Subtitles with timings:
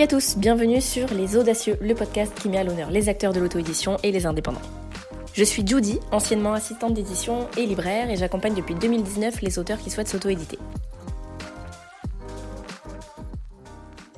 [0.00, 3.34] Salut à tous, bienvenue sur Les Audacieux, le podcast qui met à l'honneur les acteurs
[3.34, 4.62] de l'auto-édition et les indépendants.
[5.34, 9.90] Je suis Judy, anciennement assistante d'édition et libraire, et j'accompagne depuis 2019 les auteurs qui
[9.90, 10.58] souhaitent s'auto-éditer.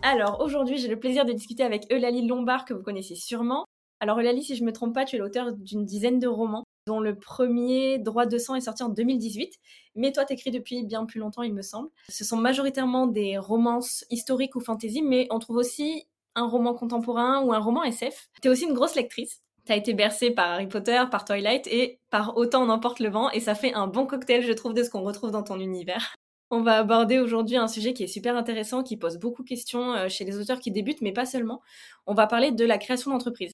[0.02, 3.64] Alors aujourd'hui, j'ai le plaisir de discuter avec Eulalie Lombard, que vous connaissez sûrement.
[3.98, 6.62] Alors Eulalie, si je ne me trompe pas, tu es l'auteur d'une dizaine de romans,
[6.86, 9.54] dont le premier, Droit de sang, est sorti en 2018.
[9.94, 11.88] Mais toi, t'écris depuis bien plus longtemps, il me semble.
[12.08, 17.42] Ce sont majoritairement des romances historiques ou fantasy, mais on trouve aussi un roman contemporain
[17.42, 18.28] ou un roman SF.
[18.40, 19.42] T'es aussi une grosse lectrice.
[19.64, 23.38] T'as été bercée par Harry Potter, par Twilight et par Autant n'emporte le vent, et
[23.38, 26.16] ça fait un bon cocktail, je trouve, de ce qu'on retrouve dans ton univers.
[26.50, 29.94] On va aborder aujourd'hui un sujet qui est super intéressant, qui pose beaucoup de questions
[29.94, 31.62] euh, chez les auteurs qui débutent, mais pas seulement.
[32.06, 33.51] On va parler de la création d'entreprise.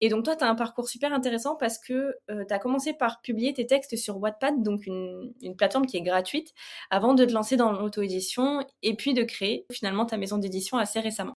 [0.00, 2.94] Et donc toi, tu as un parcours super intéressant parce que euh, tu as commencé
[2.94, 6.54] par publier tes textes sur Wattpad, donc une, plateforme qui est gratuite,
[6.90, 11.00] avant de te lancer dans l'auto-édition et puis de créer finalement ta maison d'édition assez
[11.00, 11.34] récemment.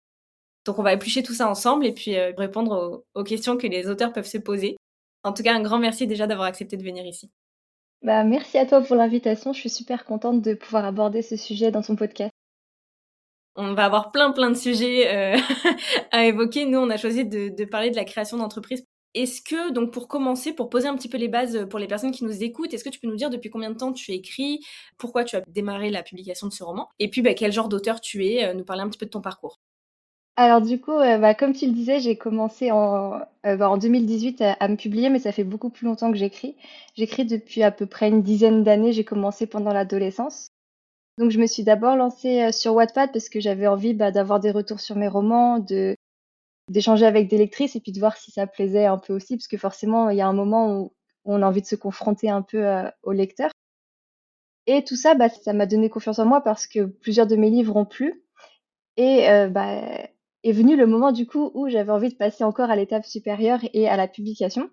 [0.66, 3.90] Donc on va éplucher tout ça ensemble et puis euh, répondre aux, questions que les
[3.90, 4.78] auteurs peuvent se poser.
[5.24, 7.32] En tout cas, un grand merci déjà d'avoir accepté de venir ici.
[8.02, 9.54] Bah, merci à toi pour l'invitation.
[9.54, 12.33] Je suis super contente de pouvoir aborder ce sujet dans ton podcast.
[13.56, 15.38] On va avoir plein plein de sujets euh,
[16.12, 16.66] à évoquer.
[16.66, 18.84] Nous, on a choisi de, parler de la création d'entreprise.
[19.14, 22.12] Est-ce que, donc pour commencer, pour poser un petit peu les bases pour les personnes
[22.12, 24.60] qui nous écoutent, est-ce que tu peux nous dire depuis combien de temps tu écris,
[24.98, 28.02] pourquoi tu as démarré la publication de ce roman, et puis bah, quel genre d'auteur
[28.02, 29.60] tu es, euh, nous parler un petit peu de ton parcours
[30.36, 34.42] alors du coup, euh, bah, comme tu le disais, j'ai commencé en, bah, en 2018
[34.42, 36.56] à, à, me publier, mais ça fait beaucoup plus longtemps que j'écris.
[36.96, 38.94] J'écris depuis à peu près une dizaine d'années.
[38.94, 40.53] J'ai commencé pendant l'adolescence.
[41.18, 44.40] Donc je me suis d'abord lancée euh, sur Wattpad parce que j'avais envie bah, d'avoir
[44.40, 45.96] des retours sur mes romans, de
[46.70, 49.48] d'échanger avec des lectrices et puis de voir si ça plaisait un peu aussi, parce
[49.48, 50.94] que forcément il y a un moment où
[51.26, 53.52] on a envie de se confronter un peu euh, au lecteur.
[54.66, 57.50] Et tout ça, bah, ça m'a donné confiance en moi parce que plusieurs de mes
[57.50, 58.24] livres ont plu.
[58.98, 59.82] Et euh, bah,
[60.44, 63.60] est venu le moment du coup où j'avais envie de passer encore à l'étape supérieure
[63.74, 64.70] et à la publication.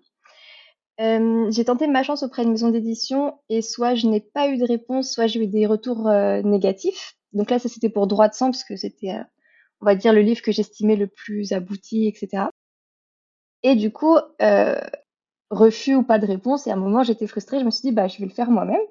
[1.01, 4.57] Euh, j'ai tenté ma chance auprès d'une maison d'édition et soit je n'ai pas eu
[4.57, 7.15] de réponse, soit j'ai eu des retours euh, négatifs.
[7.33, 9.23] Donc là, ça c'était pour droit de sang parce que c'était, euh,
[9.81, 12.49] on va dire, le livre que j'estimais le plus abouti, etc.
[13.63, 14.17] Et du coup,
[15.49, 16.67] refus ou pas de réponse.
[16.67, 17.59] Et à un moment, j'étais frustrée.
[17.59, 18.81] Je me suis dit, bah, je vais le faire moi-même,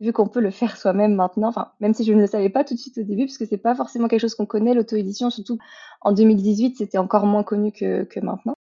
[0.00, 1.48] vu qu'on peut le faire soi-même maintenant.
[1.48, 3.46] Enfin, même si je ne le savais pas tout de suite au début, parce que
[3.46, 5.30] c'est pas forcément quelque chose qu'on connaît l'auto-édition.
[5.30, 5.58] Surtout
[6.02, 8.55] en 2018, c'était encore moins connu que, que maintenant.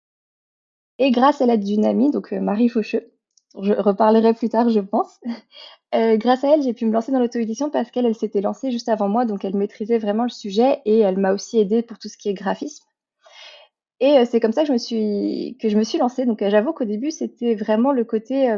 [1.02, 3.12] Et grâce à l'aide d'une amie, donc euh, Marie Faucheux,
[3.56, 5.20] dont je reparlerai plus tard, je pense,
[5.96, 8.70] euh, grâce à elle, j'ai pu me lancer dans l'auto-édition parce qu'elle, elle s'était lancée
[8.70, 11.98] juste avant moi, donc elle maîtrisait vraiment le sujet et elle m'a aussi aidée pour
[11.98, 12.86] tout ce qui est graphisme.
[14.00, 14.78] Et euh, c'est comme ça que je me
[15.84, 16.28] suis, lancée.
[16.28, 18.56] Donc j'avoue qu'au début, c'était vraiment le côté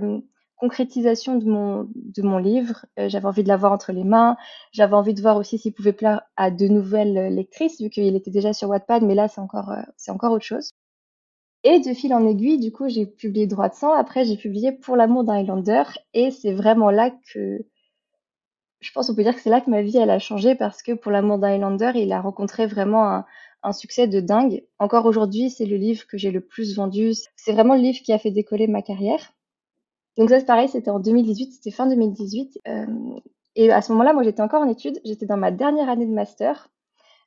[0.57, 2.85] concrétisation de mon, de mon livre.
[2.97, 4.35] j'avais envie de l'avoir entre les mains.
[4.73, 8.31] J'avais envie de voir aussi s'il pouvait plaire à de nouvelles lectrices, vu qu'il était
[8.31, 10.73] déjà sur Wattpad, mais là, c'est encore, c'est encore autre chose.
[11.63, 13.93] Et de fil en aiguille, du coup, j'ai publié Droit de sang.
[13.93, 15.83] Après, j'ai publié Pour l'amour d'un Highlander.
[16.13, 17.65] Et c'est vraiment là que,
[18.81, 20.83] je pense on peut dire que c'est là que ma vie, elle a changé parce
[20.83, 23.25] que Pour l'amour d'un Highlander, il a rencontré vraiment un,
[23.63, 24.63] un succès de dingue.
[24.77, 27.13] Encore aujourd'hui, c'est le livre que j'ai le plus vendu.
[27.35, 29.33] C'est vraiment le livre qui a fait décoller ma carrière.
[30.17, 32.59] Donc ça, c'est pareil, c'était en 2018, c'était fin 2018.
[32.67, 32.85] Euh,
[33.55, 34.99] et à ce moment-là, moi, j'étais encore en études.
[35.05, 36.69] J'étais dans ma dernière année de master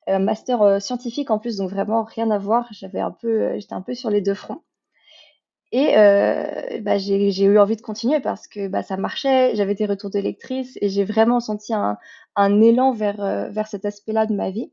[0.09, 2.69] master euh, scientifique en plus, donc vraiment rien à voir.
[2.73, 4.63] J'avais un peu, euh, j'étais un peu sur les deux fronts.
[5.73, 9.87] Et euh, bah, j'ai eu envie de continuer parce que bah, ça marchait, j'avais des
[9.87, 11.99] retours de lectrices et j'ai vraiment senti un,
[12.37, 14.73] un élan vers, vers cet aspect-là de ma vie.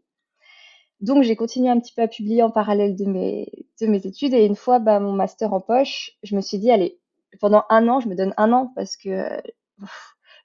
[1.01, 3.51] Donc j'ai continué un petit peu à publier en parallèle de mes,
[3.81, 6.71] de mes études et une fois bah, mon master en poche, je me suis dit,
[6.71, 6.99] allez,
[7.41, 9.41] pendant un an, je me donne un an parce que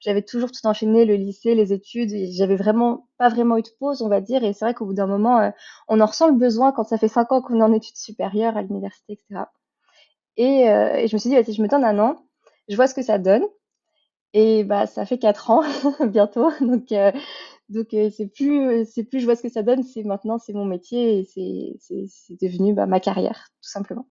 [0.00, 4.02] j'avais toujours tout enchaîné, le lycée, les études, j'avais vraiment pas vraiment eu de pause,
[4.02, 4.44] on va dire.
[4.44, 5.50] Et c'est vrai qu'au bout d'un moment, euh,
[5.88, 8.56] on en ressent le besoin quand ça fait cinq ans qu'on est en études supérieures
[8.56, 9.46] à l'université, etc.
[10.36, 12.24] Et, euh, et, je me suis dit, si je me donne un an,
[12.68, 13.44] je vois ce que ça donne.
[14.34, 15.62] Et bah, ça fait quatre ans
[16.06, 17.12] bientôt, donc euh,
[17.70, 21.20] donc c'est plus plus je vois ce que ça donne, c'est maintenant c'est mon métier
[21.20, 21.24] et
[21.80, 24.06] c'est devenu bah, ma carrière tout simplement.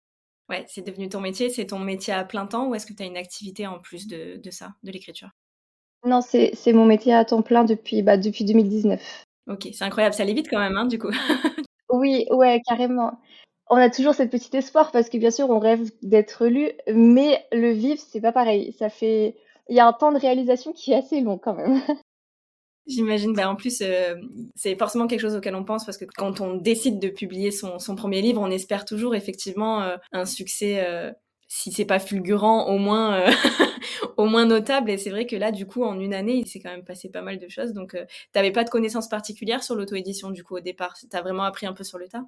[0.50, 3.04] Ouais, c'est devenu ton métier, c'est ton métier à plein temps ou est-ce que tu
[3.04, 5.30] as une activité en plus de, de ça, de l'écriture?
[6.06, 9.26] Non, c'est c'est mon métier à temps plein depuis, bah, depuis 2019.
[9.48, 11.12] OK, c'est incroyable, ça allait vite quand même, hein, du coup?
[11.90, 13.18] Oui, ouais, carrément.
[13.70, 17.46] On a toujours cette petit espoir parce que bien sûr, on rêve d'être lu, mais
[17.54, 18.74] le vivre, c'est pas pareil.
[18.78, 19.38] Ça fait
[19.70, 21.82] il y a un temps de réalisation qui est assez long quand même.
[22.88, 24.16] J'imagine, bah, en plus, euh,
[24.56, 27.80] c'est forcément quelque chose auquel on pense parce que quand on décide de publier son,
[27.80, 31.12] son premier livre, on espère toujours effectivement euh, un succès, euh,
[31.48, 33.26] si c'est pas fulgurant, au moins
[34.18, 34.90] au moins notable.
[34.92, 37.10] Et c'est vrai que là, du coup, en une année, il s'est quand même passé
[37.10, 37.74] pas mal de choses.
[37.74, 40.96] Donc, euh, tu n'avais pas de connaissances particulières sur l'auto-édition, du coup, au départ?
[41.00, 42.24] Tu as vraiment appris un peu sur le tas?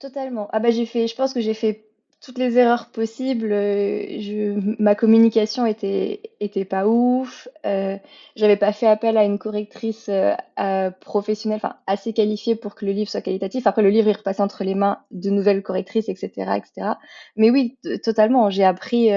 [0.00, 0.48] Totalement.
[0.52, 1.86] Ah bah j'ai fait, je pense que j'ai fait
[2.22, 3.52] toutes les erreurs possibles.
[3.52, 7.48] euh, Je, ma communication était, était pas ouf.
[7.66, 7.96] Euh,
[8.36, 12.92] j'avais pas fait appel à une correctrice euh, professionnelle, enfin assez qualifiée pour que le
[12.92, 13.66] livre soit qualitatif.
[13.66, 16.92] Après, le livre est repassé entre les mains de nouvelles correctrices, etc., etc.
[17.36, 18.50] Mais oui, totalement.
[18.50, 19.10] J'ai appris,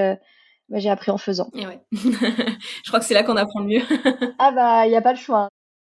[0.68, 1.50] bah, j'ai appris en faisant.
[1.54, 1.80] Et ouais.
[1.92, 3.82] Je crois que c'est là qu'on apprend le mieux.
[4.38, 5.48] Ah bah, il y a pas le choix.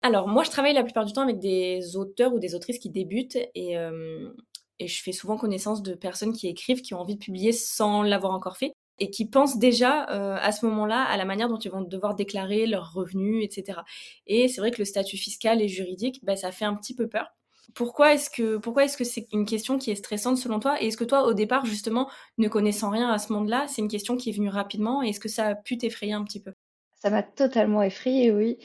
[0.03, 2.89] Alors, moi, je travaille la plupart du temps avec des auteurs ou des autrices qui
[2.89, 4.29] débutent et, euh,
[4.79, 8.03] et je fais souvent connaissance de personnes qui écrivent, qui ont envie de publier sans
[8.03, 11.59] l'avoir encore fait et qui pensent déjà euh, à ce moment-là à la manière dont
[11.59, 13.81] ils vont devoir déclarer leurs revenus, etc.
[14.25, 17.07] Et c'est vrai que le statut fiscal et juridique, bah, ça fait un petit peu
[17.07, 17.27] peur.
[17.75, 20.81] Pourquoi est-ce que pourquoi est-ce que c'est une question qui est stressante selon toi?
[20.81, 23.89] Et est-ce que toi, au départ, justement, ne connaissant rien à ce monde-là, c'est une
[23.89, 26.53] question qui est venue rapidement Et est-ce que ça a pu t'effrayer un petit peu?
[26.95, 28.57] Ça m'a totalement effrayée, oui.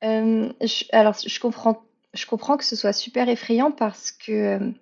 [0.00, 1.82] Alors, je comprends,
[2.14, 4.72] je comprends que ce soit super effrayant parce que,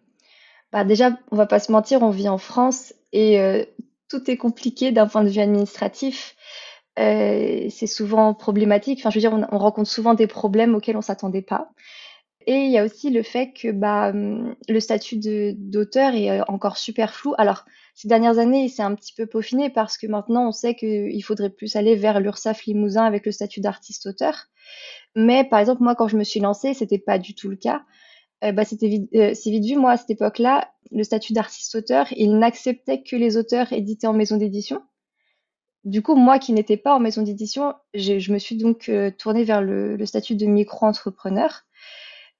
[0.74, 3.64] bah déjà, on va pas se mentir, on vit en France et euh,
[4.08, 6.34] tout est compliqué d'un point de vue administratif.
[6.98, 8.98] Euh, c'est souvent problématique.
[8.98, 11.70] Enfin, je veux dire, on, on rencontre souvent des problèmes auxquels on s'attendait pas.
[12.48, 15.20] Et il y a aussi le fait que bah, hum, le statut
[15.54, 17.34] d'auteur est euh, encore super flou.
[17.38, 20.74] Alors, ces dernières années, il s'est un petit peu peaufiné parce que maintenant, on sait
[20.74, 24.46] qu'il faudrait plus aller vers l'URSSAF Limousin avec le statut d'artiste-auteur.
[25.14, 27.84] Mais par exemple, moi, quand je me suis lancée, c'était pas du tout le cas.
[28.44, 32.06] Euh, bah, c'était vite, euh, c'est vite vu, moi, à cette époque-là, le statut d'artiste-auteur,
[32.12, 34.82] il n'acceptait que les auteurs édités en maison d'édition.
[35.84, 39.44] Du coup, moi qui n'étais pas en maison d'édition, je me suis donc euh, tournée
[39.44, 41.62] vers le, le statut de micro-entrepreneur.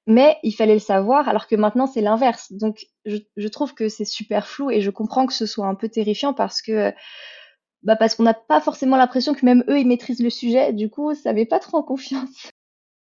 [0.07, 2.51] Mais il fallait le savoir, alors que maintenant c'est l'inverse.
[2.51, 5.73] Donc je, je trouve que c'est super flou et je comprends que ce soit un
[5.73, 6.93] peu terrifiant parce que
[7.81, 10.73] bah parce qu'on n'a pas forcément l'impression que même eux ils maîtrisent le sujet.
[10.73, 12.51] Du coup, ça met pas trop en confiance.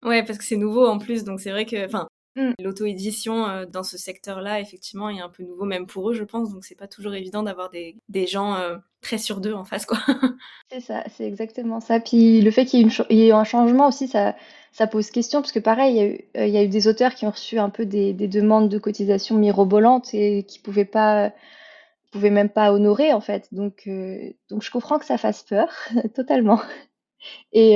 [0.03, 2.53] Ouais, parce que c'est nouveau en plus, donc c'est vrai que, enfin, Mm.
[2.59, 6.51] l'auto-édition euh, dans ce secteur-là, effectivement, est un peu nouveau, même pour eux, je pense,
[6.51, 9.85] donc c'est pas toujours évident d'avoir des, des gens euh, très sur d'eux en face,
[9.85, 9.99] quoi.
[10.71, 11.99] C'est ça, c'est exactement ça.
[11.99, 14.35] Puis le fait qu'il y ait, y un changement aussi, ça,
[14.71, 16.67] ça pose question, parce que pareil, il y a eu, euh, il y a eu
[16.67, 20.57] des auteurs qui ont reçu un peu des, des demandes de cotisation mirobolantes et qui
[20.57, 21.31] pouvaient pas,
[22.11, 23.47] pouvaient même pas honorer en fait.
[23.53, 23.87] Donc,
[24.49, 25.69] donc je comprends que ça fasse peur,
[26.15, 26.61] totalement.
[27.51, 27.73] Et,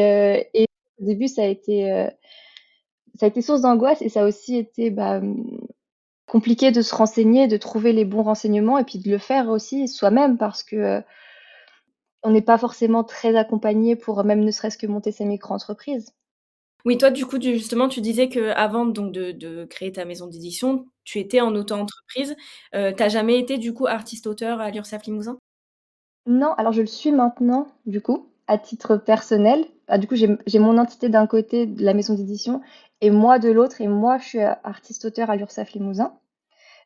[0.54, 0.66] et
[1.00, 2.10] au début, ça a été,
[3.20, 5.22] ça a été source d'angoisse et ça a aussi été bah,
[6.28, 9.88] compliqué de se renseigner, de trouver les bons renseignements et puis de le faire aussi
[9.88, 11.02] soi-même parce que euh,
[12.24, 16.14] on n'est pas forcément très accompagné pour même ne serait-ce que monter sa micro-entreprise.
[16.86, 20.28] Oui, toi, du coup, justement, tu disais que avant donc de, de créer ta maison
[20.28, 22.36] d'édition, tu étais en auto-entreprise.
[22.76, 25.38] Euh, t'as jamais été, du coup, artiste-auteur à l'URSSAF Limousin?
[26.28, 29.66] Non, alors je le suis maintenant, du coup, à titre personnel.
[29.88, 32.62] Ah, du coup, j'ai mon entité d'un côté de la maison d'édition
[33.02, 36.18] et moi de l'autre, et moi, je suis euh, artiste-auteur à l'URSSAF Limousin.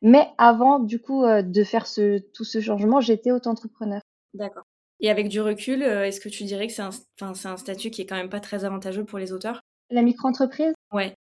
[0.01, 4.01] Mais avant, du coup, euh, de faire ce, tout ce changement, j'étais auto-entrepreneur.
[4.33, 4.63] D'accord.
[4.99, 6.91] Et avec du recul, euh, est-ce que tu dirais que c'est un,
[7.21, 9.61] un statut qui est quand même pas très avantageux pour les auteurs?
[9.89, 11.15] La micro-entreprise, Ouais.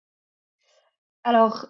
[1.25, 1.67] alors,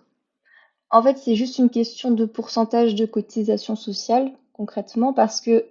[0.90, 5.66] en fait, c'est juste une question de pourcentage de cotisation sociale, concrètement, parce que,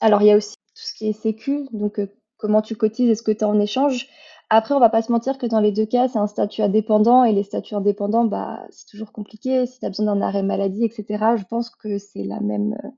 [0.00, 2.06] alors, il y a aussi tout ce qui est sécu, donc euh,
[2.36, 4.08] comment tu cotises et ce que tu as en échange?
[4.48, 7.24] Après, on va pas se mentir que dans les deux cas, c'est un statut indépendant
[7.24, 9.66] et les statuts indépendants, bah, c'est toujours compliqué.
[9.66, 12.88] Si tu as besoin d'un arrêt maladie, etc., je pense que c'est la même, euh,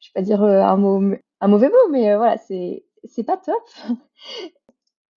[0.00, 3.22] je vais pas dire euh, un mot, un mauvais mot, mais euh, voilà, c'est, c'est
[3.22, 3.54] pas top.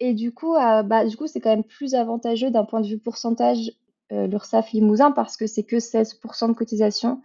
[0.01, 3.71] Et du coup, bah, c'est quand même plus avantageux d'un point de vue pourcentage,
[4.11, 7.21] l'URSSAF Limousin, parce que c'est que 16% de cotisation,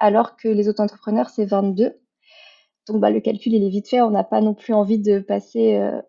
[0.00, 1.94] alors que les auto-entrepreneurs, c'est 22.
[2.88, 4.00] Donc, bah, le calcul, il est vite fait.
[4.00, 6.00] On n'a pas non plus envie de passer euh,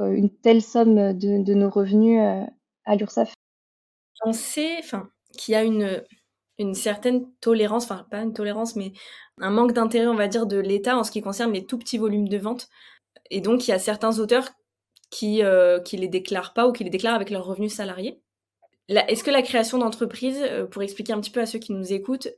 [0.00, 2.44] euh, une telle somme de, nos revenus euh,
[2.84, 3.34] à l'URSSAF.
[4.24, 4.80] On sait,
[5.36, 6.02] qu'il y a une,
[6.58, 8.92] une certaine tolérance, enfin, pas une tolérance, mais
[9.38, 11.98] un manque d'intérêt, on va dire, de l'État en ce qui concerne les tout petits
[11.98, 12.68] volumes de vente.
[13.30, 14.48] Et donc, il y a certains auteurs
[15.10, 15.42] qui,
[15.84, 18.22] qui les déclarent pas ou qui les déclarent avec leurs revenus salariés.
[18.88, 21.92] La- Est-ce que la création d'entreprise, pour expliquer un petit peu à ceux qui nous
[21.92, 22.28] écoutent,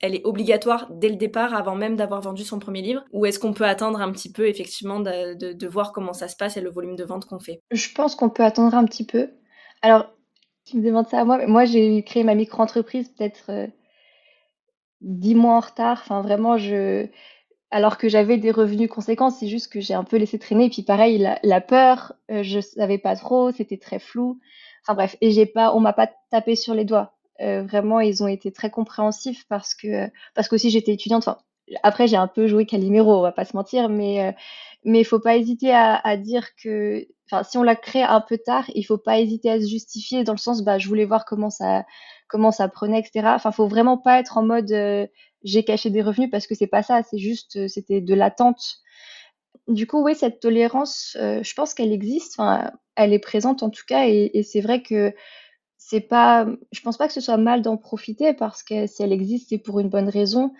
[0.00, 3.04] elle est obligatoire dès le départ, avant même d'avoir vendu son premier livre?
[3.12, 6.56] Ou est-ce qu'on peut attendre un petit peu, effectivement, de, voir comment ça se passe
[6.56, 7.62] et le volume de vente qu'on fait?
[7.70, 9.30] Je pense qu'on peut attendre un petit peu.
[9.82, 10.06] Alors,
[10.64, 13.66] qui me demande ça à moi, mais moi, j'ai créé ma micro-entreprise peut-être euh,
[15.00, 16.00] 10 mois en retard.
[16.02, 17.06] Enfin, vraiment, je...
[17.70, 20.66] alors que j'avais des revenus conséquents, c'est juste que j'ai un peu laissé traîner.
[20.66, 24.40] Et puis pareil, la, la peur, euh, je savais pas trop, c'était très flou.
[24.82, 27.15] Enfin bref, et j'ai pas, on m'a pas tapé sur les doigts.
[27.40, 31.26] Euh, vraiment, ils ont été très compréhensifs parce que, parce qu'aussi j'étais étudiante.
[31.26, 31.38] Enfin,
[31.82, 34.32] après, j'ai un peu joué Calimero, on va pas se mentir, mais euh,
[34.84, 38.38] mais il faut pas hésiter à, dire que, enfin, si on l'a créé un peu
[38.38, 41.24] tard, il faut pas hésiter à se justifier dans le sens, bah, je voulais voir
[41.24, 41.84] comment ça
[42.28, 43.28] comment ça prenait, etc.
[43.34, 44.72] Enfin, faut vraiment pas être en mode
[45.42, 48.78] j'ai caché des revenus parce que c'est pas ça, c'est juste, c'était de l'attente.
[49.68, 53.84] Du coup, oui, cette tolérance, je pense qu'elle existe, enfin, elle est présente en tout
[53.86, 55.12] cas, et c'est vrai que
[55.88, 59.12] c'est pas, je pense pas que ce soit mal d'en profiter parce que si elle
[59.12, 60.52] existe, c'est pour une bonne raison.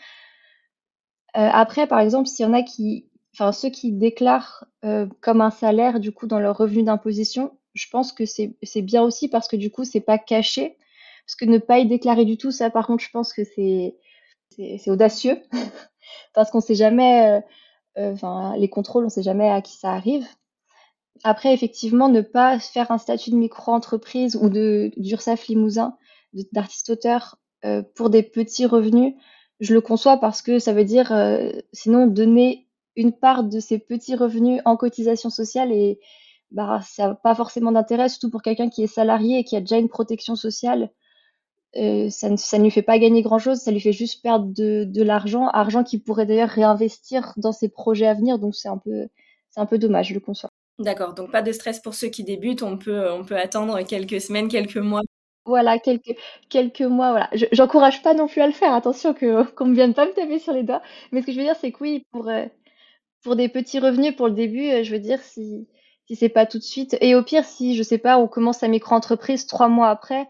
[1.37, 5.40] Euh, après, par exemple, s'il y en a qui, enfin, ceux qui déclarent euh, comme
[5.40, 9.49] un salaire, du coup, dans leur revenu d'imposition, je pense que c'est bien aussi parce
[9.49, 10.78] que du coup, c'est pas caché.
[11.26, 13.97] Parce que ne pas y déclarer du tout, ça, par contre, je pense que c'est
[14.87, 15.42] audacieux
[16.35, 17.42] parce qu'on sait jamais,
[17.99, 20.25] euh, enfin, les contrôles, on sait jamais à qui ça arrive.
[21.25, 25.96] Après, effectivement, ne pas faire un statut de micro-entreprise ou de d'URSAF Limousin,
[26.52, 29.14] d'artiste-auteur euh, pour des petits revenus,
[29.61, 33.78] je le conçois parce que ça veut dire euh, sinon donner une part de ces
[33.78, 35.99] petits revenus en cotisation sociale et
[36.50, 39.61] bah ça n'a pas forcément d'intérêt, surtout pour quelqu'un qui est salarié et qui a
[39.61, 40.90] déjà une protection sociale.
[41.76, 44.46] Euh, ça, ne, ça lui fait pas gagner grand chose, ça lui fait juste perdre
[44.46, 48.68] de, de l'argent, argent qu'il pourrait d'ailleurs réinvestir dans ses projets à venir, donc c'est
[48.68, 49.08] un peu,
[49.50, 50.50] c'est un peu dommage, je le conçois.
[50.78, 54.21] D'accord, donc pas de stress pour ceux qui débutent, on peut, on peut attendre quelques
[54.21, 55.00] semaines, quelques mois.
[55.47, 56.16] Voilà, quelques,
[56.50, 57.30] quelques mois, voilà.
[57.52, 59.14] J'encourage pas non plus à le faire, attention
[59.56, 60.83] qu'on ne vienne pas me taper sur les doigts.
[61.12, 62.45] Mais ce que je veux dire, c'est que oui, pour, euh,
[63.23, 65.68] pour des petits revenus pour le début, euh, je veux dire, si,
[66.06, 66.97] si c'est pas tout de suite.
[67.00, 70.28] Et au pire, si, je sais pas, on commence sa micro-entreprise trois mois après,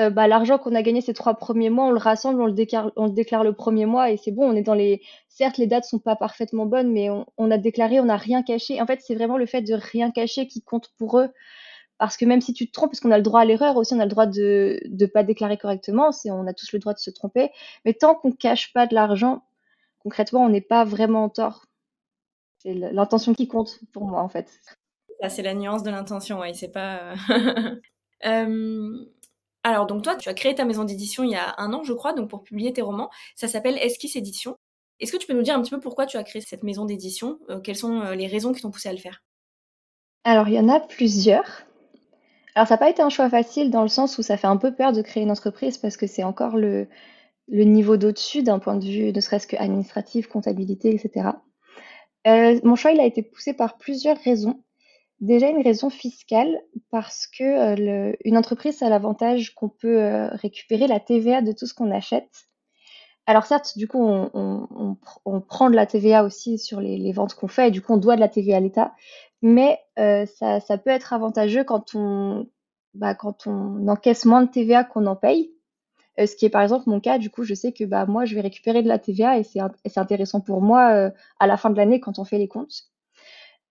[0.00, 2.52] euh, bah, l'argent qu'on a gagné ces trois premiers mois, on le rassemble, on le
[2.52, 5.02] déclare, on le déclare le premier mois et c'est bon, on est dans les.
[5.28, 8.80] Certes, les dates sont pas parfaitement bonnes, mais on, a déclaré, on n'a rien caché.
[8.80, 11.28] En fait, c'est vraiment le fait de rien cacher qui compte pour eux.
[11.98, 13.94] Parce que même si tu te trompes, parce qu'on a le droit à l'erreur aussi,
[13.94, 16.98] on a le droit de ne pas déclarer correctement, on a tous le droit de
[16.98, 17.50] se tromper.
[17.84, 19.44] Mais tant qu'on cache pas de l'argent,
[20.00, 21.66] concrètement, on n'est pas vraiment en tort.
[22.58, 24.50] C'est l'intention qui compte pour moi, en fait.
[25.20, 27.14] Ça, c'est la nuance de l'intention, oui, c'est pas.
[28.26, 29.06] euh,
[29.64, 31.94] alors, donc toi, tu as créé ta maison d'édition il y a un an, je
[31.94, 33.08] crois, donc pour publier tes romans.
[33.34, 34.56] Ça s'appelle Esquisse Édition.
[35.00, 36.84] Est-ce que tu peux nous dire un petit peu pourquoi tu as créé cette maison
[36.84, 37.38] d'édition?
[37.48, 39.22] Euh, Quelles sont euh, les raisons qui t'ont poussé à le faire?
[40.22, 41.62] Alors, il y en a plusieurs.
[42.54, 44.58] Alors, ça n'a pas été un choix facile dans le sens où ça fait un
[44.58, 46.86] peu peur de créer une entreprise parce que c'est encore le,
[47.48, 51.30] niveau d'au-dessus d'un point de vue ne serait-ce que administratif, comptabilité, etc.
[52.26, 54.62] Euh, mon choix, il a été poussé par plusieurs raisons.
[55.20, 60.86] Déjà une raison fiscale parce que euh, une entreprise a l'avantage qu'on peut euh, récupérer
[60.86, 62.48] la TVA de tout ce qu'on achète.
[63.26, 64.96] Alors certes, du coup, on,
[65.48, 68.16] prend de la TVA aussi sur les, ventes qu'on fait et du coup, on doit
[68.16, 68.94] de la TVA à l'État.
[69.40, 72.46] Mais euh, ça, peut être avantageux quand on,
[72.92, 75.54] bah, quand on encaisse moins de TVA qu'on en paye.
[76.18, 78.34] ce qui est par exemple mon cas, du coup, je sais que bah, moi, je
[78.34, 79.60] vais récupérer de la TVA et c'est
[79.96, 82.90] intéressant pour moi à la fin de l'année quand on fait les comptes.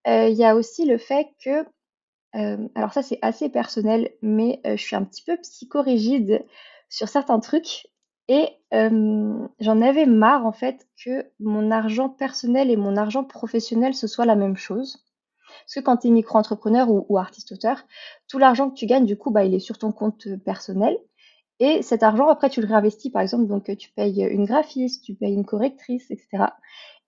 [0.07, 1.65] Euh, il y a aussi le fait que,
[2.35, 6.45] euh, alors ça c'est assez personnel, mais euh, je suis un petit peu psychorigide
[6.89, 7.87] sur certains trucs
[8.27, 14.07] et j'en avais marre en fait que mon argent personnel et mon argent professionnel ce
[14.07, 15.03] soit la même chose.
[15.65, 17.83] Parce que quand tu es micro-entrepreneur ou, artiste-auteur,
[18.27, 20.97] tout l'argent que tu gagnes, du coup, bah, il est sur ton compte personnel.
[21.59, 25.13] Et cet argent, après, tu le réinvestis, par exemple, donc tu payes une graphiste, tu
[25.13, 26.45] payes une correctrice, etc.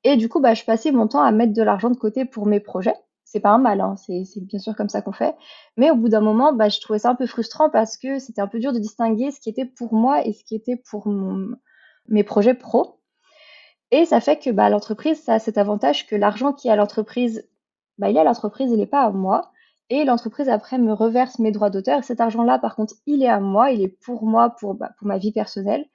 [0.05, 2.45] Et du coup, bah, je passais mon temps à mettre de l'argent de côté pour
[2.45, 2.93] mes projets.
[3.23, 5.35] C'est pas un mal, hein, c'est bien sûr comme ça qu'on fait.
[5.77, 8.39] Mais au bout d'un moment, bah, je trouvais ça un peu frustrant parce que c'était
[8.39, 11.07] un peu dur de distinguer ce qui était pour moi et ce qui était pour
[12.07, 12.99] mes projets pro.
[13.89, 17.49] Et ça fait que bah, l'entreprise, a cet avantage que l'argent qui est à l'entreprise,
[17.97, 19.51] il est à l'entreprise, il n'est pas à moi.
[19.89, 22.03] Et l'entreprise, après, me reverse mes droits d'auteur.
[22.03, 25.17] Cet argent-là, par contre, il est à moi, il est pour moi, pour, pour ma
[25.17, 25.85] vie personnelle.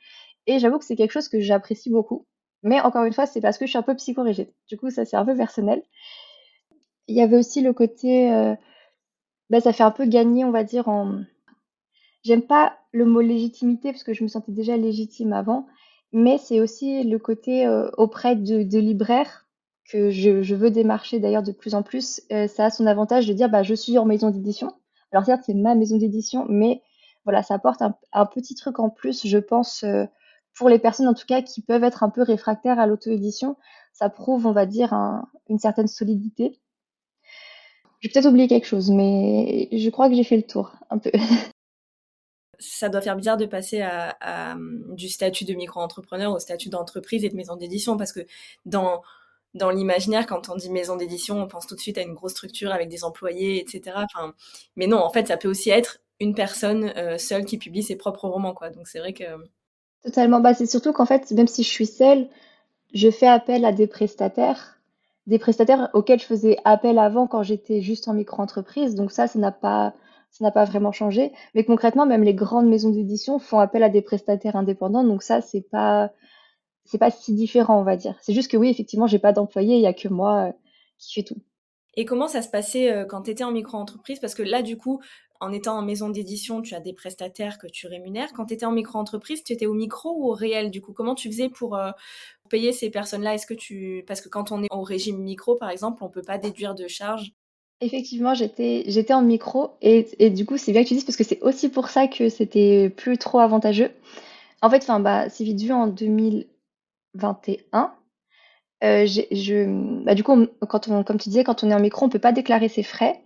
[0.49, 2.27] Et j'avoue que c'est quelque chose que j'apprécie beaucoup.
[2.63, 4.53] Mais encore une fois, c'est parce que je suis un peu psychorigide.
[4.69, 5.83] Du coup, ça, c'est un peu personnel.
[7.09, 8.55] Il y avait aussi le côté, euh,
[9.49, 11.23] bah, ça fait un peu gagner, on va dire, en...
[12.23, 15.67] J'aime pas le mot légitimité parce que je me sentais déjà légitime avant,
[16.13, 19.47] mais c'est aussi le côté euh, auprès de, de, libraires
[19.91, 22.21] que je, veux démarcher d'ailleurs de plus en plus.
[22.31, 24.71] Euh, ça a son avantage de dire, bah, je suis en maison d'édition.
[25.13, 26.83] Alors certes, c'est ma maison d'édition, mais
[27.25, 29.85] voilà, ça apporte un, un, petit truc en plus, je pense,
[30.55, 33.57] pour les personnes en tout cas qui peuvent être un peu réfractaires à l'auto-édition,
[33.93, 34.95] ça prouve, on va dire,
[35.49, 36.61] une certaine solidité.
[38.01, 41.11] J'ai peut-être oublié quelque chose, mais je crois que j'ai fait le tour un peu.
[42.59, 43.87] Ça doit faire bizarre de passer
[44.91, 48.21] du statut de micro-entrepreneur au statut d'entreprise et de maison d'édition, parce que
[48.67, 49.01] dans,
[49.55, 52.33] dans l'imaginaire, quand on dit maison d'édition, on pense tout de suite à une grosse
[52.33, 53.97] structure avec des employés, etc.
[53.97, 54.35] Enfin,
[54.77, 57.97] mais non, en fait, ça peut aussi être une personne euh, seule qui publie ses
[57.97, 58.69] propres romans, quoi.
[58.71, 59.25] Donc c'est vrai que
[60.05, 60.41] Totalement.
[60.41, 62.29] Bah, c'est surtout qu'en fait, même si je suis seule,
[62.95, 64.81] je fais appel à des prestataires,
[65.27, 68.95] des prestataires auxquels je faisais appel avant quand j'étais juste en micro-entreprise.
[68.95, 69.95] Donc ça, ça n'a pas
[70.31, 71.33] ça n'a pas vraiment changé.
[71.55, 75.41] Mais concrètement, même les grandes maisons d'édition font appel à des prestataires indépendants, donc ça,
[75.41, 76.13] c'est pas,
[76.85, 78.17] c'est pas si différent, on va dire.
[78.23, 80.53] C'est juste que oui, effectivement, j'ai pas d'employé, il y a que moi euh,
[80.99, 81.41] qui fais tout.
[81.97, 84.21] Et comment ça se passait euh, quand tu étais en micro-entreprise?
[84.21, 85.01] Parce que là, du coup,
[85.41, 88.33] en étant en maison d'édition, tu as des prestataires que tu rémunères.
[88.35, 91.15] Quand tu étais en micro-entreprise, tu étais au micro ou au réel Du coup, comment
[91.15, 91.91] tu faisais pour, euh,
[92.51, 93.35] payer ces personnes-là?
[93.35, 96.23] Est-ce que tu parce que quand on est au régime micro, par exemple, on peut
[96.23, 97.33] pas déduire de charges?
[97.81, 101.17] Effectivement, j'étais j'étais en micro et, et du coup, c'est bien que tu dises parce
[101.17, 103.93] que c'est aussi pour ça que c'était plus trop avantageux.
[104.63, 107.95] En fait, enfin bah c'est vite vu en 2021.
[108.83, 109.07] Euh,
[110.05, 112.33] bah, du coup, quand comme tu disais, quand on est en micro, on peut pas
[112.33, 113.21] déclarer ses frais.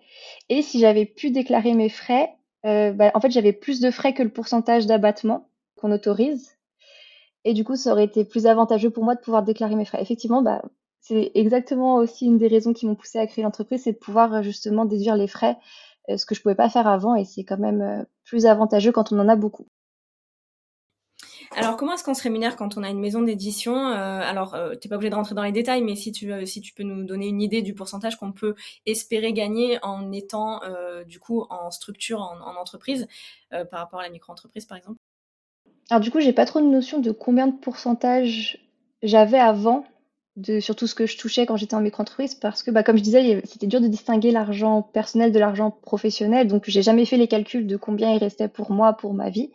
[0.49, 2.31] Et si j'avais pu déclarer mes frais,
[2.67, 6.57] euh, bah, en fait, j'avais plus de frais que le pourcentage d'abattement qu'on autorise.
[7.45, 10.03] Et du coup, ça aurait été plus avantageux pour moi de pouvoir déclarer mes frais.
[10.03, 10.63] Effectivement, bah,
[11.01, 14.43] c'est exactement aussi une des raisons qui m'ont poussé à créer l'entreprise, c'est de pouvoir
[14.43, 15.59] justement déduire les frais,
[16.11, 18.93] euh, ce que je pouvais pas faire avant, et c'est quand même euh, plus avantageux
[18.93, 19.67] quand on en a beaucoup.
[21.57, 24.75] Alors, comment est-ce qu'on se rémunère quand on a une maison d'édition euh, Alors, euh,
[24.75, 26.83] tu n'es pas obligé de rentrer dans les détails, mais si tu, si tu peux
[26.83, 28.55] nous donner une idée du pourcentage qu'on peut
[28.87, 33.07] espérer gagner en étant, euh, du coup, en structure, en, entreprise,
[33.71, 34.99] par rapport à la micro-entreprise, par exemple?
[35.91, 38.59] Alors, du coup, j'ai pas trop de notion de combien de pourcentage
[39.03, 39.85] j'avais avant
[40.37, 43.03] de sur ce que je touchais quand j'étais en micro-entreprise parce que, bah, comme je
[43.03, 46.49] disais, c'était dur de distinguer l'argent personnel de l'argent professionnel.
[46.49, 49.51] Donc, j'ai jamais fait les calculs de combien il restait pour moi, pour ma vie.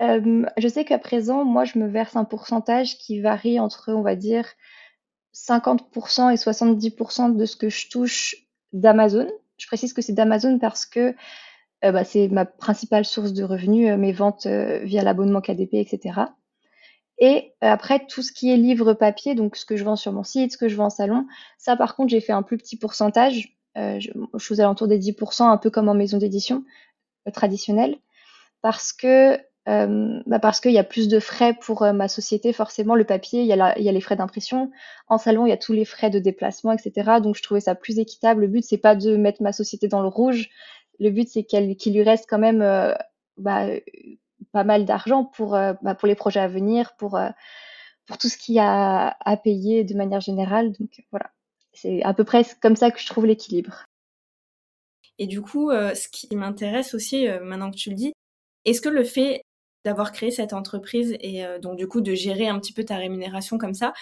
[0.00, 4.02] Euh, je sais qu'à présent, moi, je me verse un pourcentage qui varie entre, on
[4.02, 4.46] va dire,
[5.34, 8.36] 50% et 70% de ce que je touche
[8.72, 9.28] d'Amazon.
[9.56, 11.14] Je précise que c'est d'Amazon parce que
[11.84, 16.20] euh, bah, c'est ma principale source de revenus, euh, mes ventes via l'abonnement KDP, etc.
[17.20, 20.22] Et après, tout ce qui est livre papier, donc ce que je vends sur mon
[20.22, 21.26] site, ce que je vends en salon,
[21.56, 23.56] ça par contre, j'ai fait un plus petit pourcentage.
[23.74, 26.64] je, je suis aux alentours des 10%, un peu comme en maison d'édition
[27.32, 27.96] traditionnelle,
[28.62, 29.36] parce que
[29.68, 33.04] euh, bah parce qu'il y a plus de frais pour euh, ma société, forcément, le
[33.04, 34.70] papier, il y, a les frais d'impression.
[35.08, 37.20] En salon, il y a tous les frais de déplacement, etc.
[37.22, 38.42] Donc, je trouvais ça plus équitable.
[38.42, 40.48] Le but, c'est pas de mettre ma société dans le rouge.
[40.98, 42.94] Le but, c'est qu'il lui reste quand même euh,
[43.36, 43.66] bah,
[44.52, 47.20] pas mal d'argent pour, bah, pour les projets à venir, pour,
[48.06, 50.72] pour tout ce qu'il y a à payer de manière générale.
[50.72, 51.30] Donc, voilà.
[51.74, 53.84] C'est à peu près comme ça que je trouve l'équilibre.
[55.18, 58.12] Et du coup, ce qui m'intéresse aussi, maintenant que tu le dis,
[58.64, 59.42] est-ce que le fait
[59.88, 62.96] d'avoir créé cette entreprise et euh, donc du coup de gérer un petit peu ta
[62.96, 63.94] rémunération comme ça,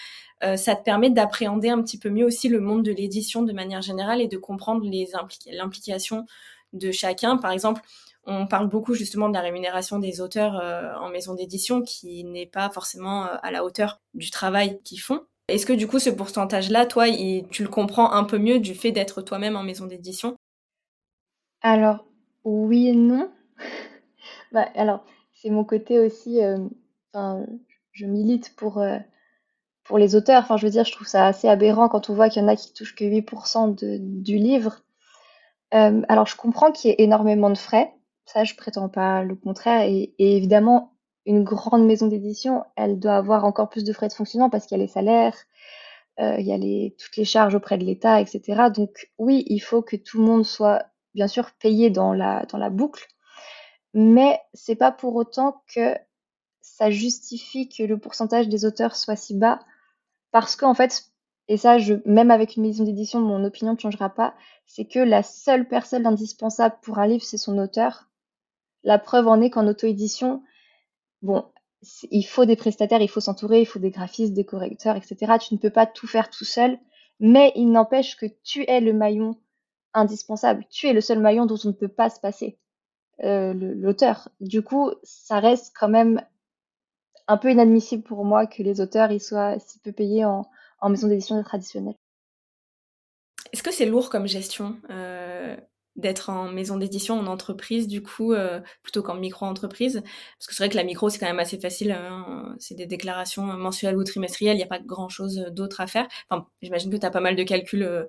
[0.42, 3.52] euh, ça te permet d'appréhender un petit peu mieux aussi le monde de l'édition de
[3.52, 5.08] manière générale et de comprendre les
[5.52, 6.26] l'implication
[6.72, 7.36] de chacun.
[7.36, 7.82] Par exemple,
[8.24, 12.46] on parle beaucoup justement de la rémunération des auteurs euh, en maison d'édition qui n'est
[12.46, 15.20] pas forcément à la hauteur du travail qu'ils font.
[15.46, 17.06] Est-ce que du coup ce pourcentage-là, toi,
[17.52, 20.34] tu le comprends un peu mieux du fait d'être toi-même en maison d'édition?
[21.62, 22.04] Alors,
[22.42, 23.30] oui et non.
[24.52, 25.04] bah, alors,
[25.46, 26.58] c'est mon côté aussi, euh,
[27.14, 27.46] enfin,
[27.92, 28.98] je milite pour, euh,
[29.84, 30.42] pour les auteurs.
[30.42, 32.48] Enfin, je veux dire, je trouve ça assez aberrant quand on voit qu'il y en
[32.48, 34.82] a qui touchent que 8% de, du livre.
[35.72, 37.94] Euh, alors, je comprends qu'il y ait énormément de frais.
[38.24, 39.82] Ça, je prétends pas le contraire.
[39.82, 44.50] Et, évidemment, une grande maison d'édition, elle doit avoir encore plus de frais de fonctionnement
[44.50, 45.36] parce qu'il y a les salaires,
[46.18, 48.70] il y a les, toutes les charges auprès de l'État, etc.
[48.74, 52.58] Donc, oui, il faut que tout le monde soit, bien sûr, payé dans la, dans
[52.58, 53.06] la boucle
[53.96, 55.96] mais c'est pas pour autant que
[56.60, 59.58] ça justifie que le pourcentage des auteurs soit si bas,
[60.32, 61.06] parce qu'en fait,
[61.48, 64.34] et ça, même avec une maison d'édition, mon opinion ne changera pas,
[64.66, 68.10] c'est que la seule personne indispensable pour un livre, c'est son auteur.
[68.84, 70.42] La preuve en est qu'en auto-édition,
[71.22, 71.46] bon,
[72.10, 75.38] il faut des prestataires, il faut s'entourer, il faut des graphistes, des correcteurs, etc.
[75.40, 76.78] Tu ne peux pas tout faire tout seul,
[77.18, 79.40] mais il n'empêche que tu es le maillon
[79.94, 80.66] indispensable.
[80.68, 82.58] Tu es le seul maillon dont on ne peut pas se passer.
[83.24, 84.28] Euh, l'auteur.
[84.40, 86.20] Du coup, ça reste quand même
[87.28, 90.48] un peu inadmissible pour moi que les auteurs ils soient si peu payés en,
[90.88, 91.96] maison d'édition traditionnelle.
[93.52, 95.56] Est-ce que c'est lourd comme gestion euh,
[95.96, 100.02] d'être en maison d'édition, en entreprise, du coup, euh, plutôt qu'en micro-entreprise.
[100.38, 101.92] Parce que c'est vrai que la micro, c'est quand même assez facile.
[101.92, 102.54] Hein.
[102.58, 104.56] C'est des déclarations mensuelles ou trimestrielles.
[104.56, 106.06] Il n'y a pas grand-chose d'autre à faire.
[106.28, 108.04] Enfin, j'imagine que tu as pas mal de calculs, euh,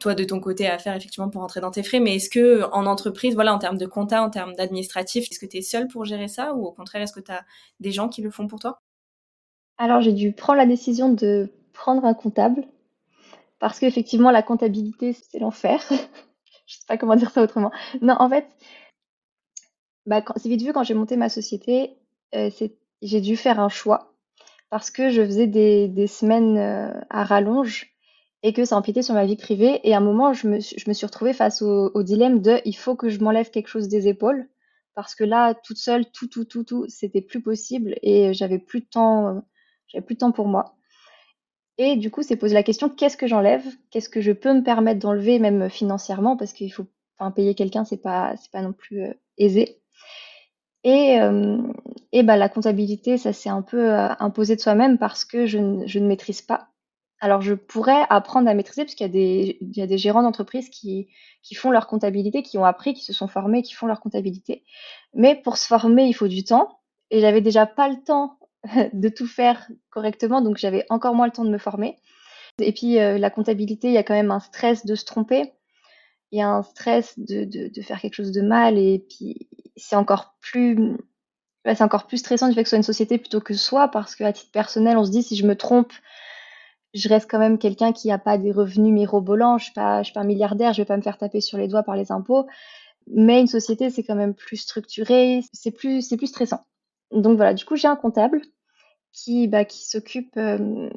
[0.00, 2.00] toi, de ton côté, à faire, effectivement, pour rentrer dans tes frais.
[2.00, 5.46] Mais est-ce que en entreprise, voilà, en termes de compta, en termes d'administratif, est-ce que
[5.46, 7.44] tu es seul pour gérer ça Ou au contraire, est-ce que tu as
[7.80, 8.80] des gens qui le font pour toi?
[9.78, 12.64] Alors, j'ai dû prendre la décision de prendre un comptable.
[13.58, 15.82] Parce qu'effectivement, la comptabilité, c'est l'enfer.
[16.66, 17.70] je sais pas comment dire ça autrement.
[18.02, 18.46] Non, en fait,
[20.06, 21.96] bah, c'est vite vu quand j'ai monté ma société,
[22.34, 22.50] euh,
[23.02, 24.14] j'ai dû faire un choix
[24.70, 27.92] parce que je faisais des, semaines euh, à rallonge
[28.42, 29.80] et que ça empiétait sur ma vie privée.
[29.84, 33.08] Et à un moment, je me, suis retrouvée face au, dilemme de il faut que
[33.08, 34.48] je m'enlève quelque chose des épaules
[34.94, 38.80] parce que là, toute seule, tout, tout, tout, tout, c'était plus possible et j'avais plus
[38.80, 39.42] de temps,
[39.88, 40.76] j'avais plus de temps pour moi.
[41.78, 43.64] Et du coup, c'est poser la question qu'est-ce que j'enlève?
[43.90, 46.86] Qu'est-ce que je peux me permettre d'enlever, même financièrement, parce qu'il faut,
[47.34, 49.80] payer quelqu'un, c'est pas, pas non plus euh, aisé.
[50.84, 51.58] Et, euh,
[52.22, 56.06] bah, la comptabilité, ça s'est un peu euh, imposé de soi-même parce que je, ne-
[56.06, 56.68] maîtrise pas.
[57.20, 59.98] Alors, je pourrais apprendre à maîtriser, parce qu'il y a des, il y a des
[59.98, 61.08] gérants d'entreprise qui,
[61.42, 64.64] qui font leur comptabilité, qui ont appris, qui se sont formés, qui font leur comptabilité.
[65.14, 66.78] Mais pour se former, il faut du temps.
[67.10, 68.38] Et j'avais déjà pas le temps
[68.92, 71.96] de tout faire correctement, donc j'avais encore moins le temps de me former.
[72.58, 75.52] Et puis euh, la comptabilité, il y a quand même un stress de se tromper,
[76.32, 79.96] il y a un stress de, de, faire quelque chose de mal, et puis c'est
[79.96, 80.96] encore plus,
[81.64, 84.16] c'est encore plus stressant du fait que ce soit une société plutôt que soi, parce
[84.16, 85.92] qu'à titre personnel, on se dit si je me trompe,
[86.94, 90.02] je reste quand même quelqu'un qui n'a pas des revenus mirobolants, je ne suis, pas,
[90.02, 91.96] je suis pas milliardaire, je ne vais pas me faire taper sur les doigts par
[91.96, 92.46] les impôts.
[93.08, 96.64] Mais une société, c'est quand même plus structuré, c'est plus, c'est plus stressant.
[97.12, 98.42] Donc voilà, du coup, j'ai un comptable
[99.16, 100.90] qui, bah, qui s'occupe euh,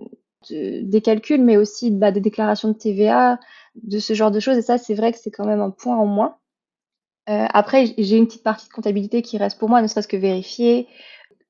[0.50, 3.40] de, des calculs, mais aussi bah, des déclarations de TVA,
[3.76, 4.58] de ce genre de choses.
[4.58, 6.38] Et ça, c'est vrai que c'est quand même un point en moins.
[7.30, 10.18] Euh, après, j'ai une petite partie de comptabilité qui reste pour moi, ne serait-ce que
[10.18, 10.88] vérifier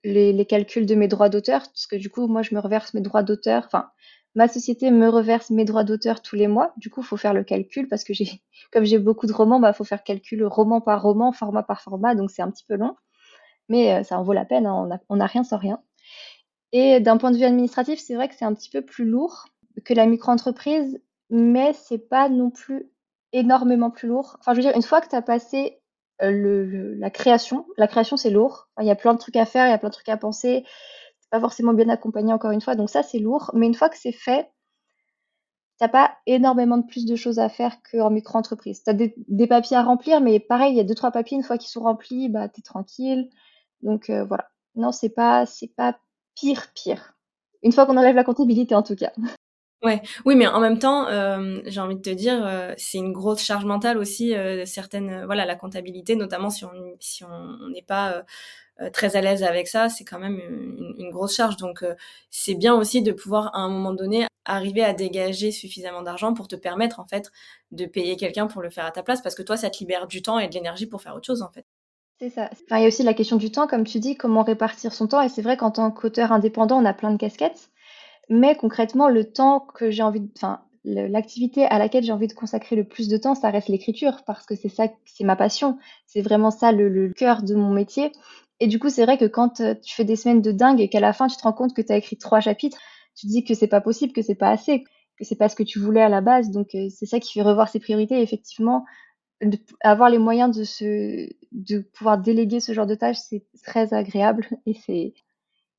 [0.03, 3.01] les, calculs de mes droits d'auteur, parce que du coup, moi, je me reverse mes
[3.01, 3.63] droits d'auteur.
[3.65, 3.89] Enfin,
[4.35, 6.73] ma société me reverse mes droits d'auteur tous les mois.
[6.77, 8.29] Du coup, il faut faire le calcul parce que j'ai,
[8.71, 12.15] comme j'ai beaucoup de romans, bah, faut faire calcul roman par roman, format par format,
[12.15, 12.95] donc c'est un petit peu long.
[13.69, 15.81] Mais euh, ça en vaut la peine, hein, on n'a rien sans rien.
[16.71, 19.45] Et d'un point de vue administratif, c'est vrai que c'est un petit peu plus lourd
[19.85, 22.91] que la micro-entreprise, mais c'est pas non plus
[23.33, 24.37] énormément plus lourd.
[24.39, 25.81] Enfin, je veux dire, une fois que tu as passé
[26.21, 28.69] euh, la création, la création c'est lourd.
[28.79, 30.17] Il y a plein de trucs à faire, il y a plein de trucs à
[30.17, 30.65] penser.
[31.19, 33.51] C'est pas forcément bien accompagné encore une fois, donc ça c'est lourd.
[33.53, 34.51] Mais une fois que c'est fait,
[35.77, 38.83] t'as pas énormément de plus de choses à faire qu'en micro-entreprise.
[38.83, 41.43] T'as des, des papiers à remplir, mais pareil, il y a deux trois papiers une
[41.43, 43.29] fois qu'ils sont remplis, bah t'es tranquille.
[43.81, 44.49] Donc euh, voilà.
[44.75, 45.97] Non, c'est pas c'est pas
[46.39, 47.13] pire pire.
[47.63, 49.11] Une fois qu'on enlève la comptabilité en tout cas.
[49.81, 53.13] Ouais, oui, mais en même temps, euh, j'ai envie de te dire, euh, c'est une
[53.13, 57.81] grosse charge mentale aussi, euh, certaines, voilà, la comptabilité, notamment si on si on n'est
[57.81, 58.25] pas
[58.93, 61.55] très à l'aise avec ça, c'est quand même une, une grosse charge.
[61.55, 61.85] Donc,
[62.29, 66.49] c'est bien aussi de pouvoir, à un moment donné, arriver à dégager suffisamment d'argent pour
[66.49, 67.31] te permettre, en fait,
[67.71, 70.07] de payer quelqu'un pour le faire à ta place, parce que toi, ça te libère
[70.07, 71.65] du temps et de l'énergie pour faire autre chose, en fait.
[72.19, 72.49] C'est ça.
[72.51, 75.07] Enfin, il y a aussi la question du temps, comme tu dis, comment répartir son
[75.07, 75.21] temps.
[75.21, 77.69] Et c'est vrai qu'en tant qu'auteur indépendant, on a plein de casquettes.
[78.29, 82.33] Mais concrètement, le temps que j'ai envie de, enfin, l'activité à laquelle j'ai envie de
[82.33, 85.77] consacrer le plus de temps, ça reste l'écriture, parce que c'est ça, c'est ma passion.
[86.07, 88.11] C'est vraiment ça le, cœur de mon métier.
[88.59, 90.89] Et du coup, c'est vrai que quand euh, tu fais des semaines de dingue et
[90.89, 92.77] qu'à la fin, tu te rends compte que tu as écrit trois chapitres,
[93.15, 94.83] tu te dis que c'est pas possible, que c'est pas assez,
[95.17, 96.51] que c'est pas ce que tu voulais à la base.
[96.51, 98.21] Donc, euh, c'est ça qui fait revoir ses priorités.
[98.21, 98.83] Effectivement,
[99.41, 103.93] de avoir les moyens de se, de pouvoir déléguer ce genre de tâches, c'est très
[103.93, 105.13] agréable et c'est,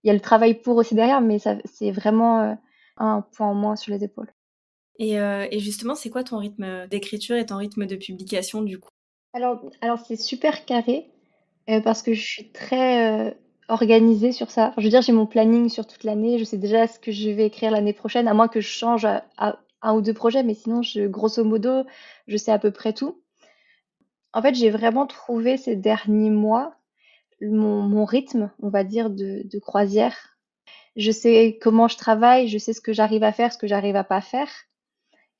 [0.02, 2.54] il y a le travail pour aussi derrière, mais ça, c'est vraiment euh,
[2.96, 4.32] un point en moins sur les épaules.
[4.98, 8.78] Et, euh, et justement, c'est quoi ton rythme d'écriture et ton rythme de publication, du
[8.78, 8.90] coup?
[9.32, 11.10] Alors, alors c'est super carré
[11.70, 13.30] euh, parce que je suis très euh,
[13.68, 14.68] organisée sur ça.
[14.68, 16.38] Enfin, je veux dire, j'ai mon planning sur toute l'année.
[16.38, 19.04] Je sais déjà ce que je vais écrire l'année prochaine, à moins que je change
[19.04, 21.84] à, à un ou deux projets, mais sinon, je, grosso modo,
[22.26, 23.22] je sais à peu près tout.
[24.32, 26.76] En fait, j'ai vraiment trouvé ces derniers mois
[27.40, 30.36] mon, rythme, on va dire, de, de croisière.
[30.96, 33.96] Je sais comment je travaille, je sais ce que j'arrive à faire, ce que j'arrive
[33.96, 34.50] à pas faire.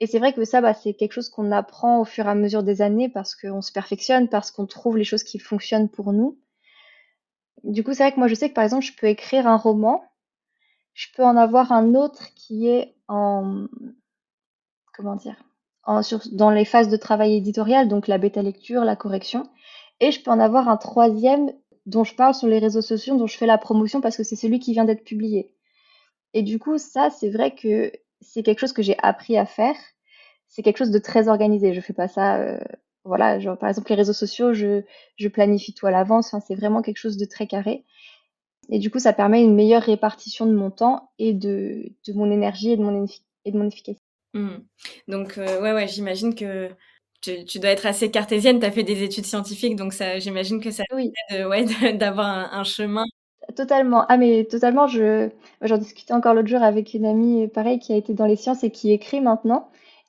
[0.00, 2.34] Et c'est vrai que ça, bah, c'est quelque chose qu'on apprend au fur et à
[2.34, 6.12] mesure des années parce qu'on se perfectionne, parce qu'on trouve les choses qui fonctionnent pour
[6.12, 6.38] nous.
[7.64, 9.58] Du coup, c'est vrai que moi, je sais que par exemple, je peux écrire un
[9.58, 10.02] roman,
[10.94, 13.66] je peux en avoir un autre qui est en,
[14.94, 15.36] comment dire,
[16.32, 19.48] dans les phases de travail éditorial, donc la bêta lecture, la correction,
[20.00, 21.52] et je peux en avoir un troisième
[21.86, 24.36] dont je parle sur les réseaux sociaux, dont je fais la promotion parce que c'est
[24.36, 25.52] celui qui vient d'être publié.
[26.34, 29.76] Et du coup, ça, c'est vrai que c'est quelque chose que j'ai appris à faire.
[30.48, 31.74] C'est quelque chose de très organisé.
[31.74, 32.60] Je fais pas ça, euh,
[33.04, 34.82] voilà, par exemple, les réseaux sociaux, je,
[35.28, 36.34] planifie tout à l'avance.
[36.46, 37.84] C'est vraiment quelque chose de très carré.
[38.70, 42.70] Et du coup, ça permet une meilleure répartition de mon temps et de, mon énergie
[42.70, 42.82] et de
[43.58, 43.99] mon efficacité.
[44.34, 44.58] Mmh.
[45.08, 46.70] Donc, euh, ouais, ouais, j'imagine que
[47.20, 48.60] tu, tu dois être assez cartésienne.
[48.60, 51.96] Tu as fait des études scientifiques, donc ça, j'imagine que ça Oui, t'aide, ouais, de-
[51.98, 53.04] d'avoir un, un chemin.
[53.56, 54.04] totalement.
[54.08, 55.30] Ah, mais totalement, je,
[55.62, 58.64] j'en discutais encore l'autre jour avec une amie, pareil, qui a été dans les sciences
[58.64, 59.68] et qui écrit maintenant.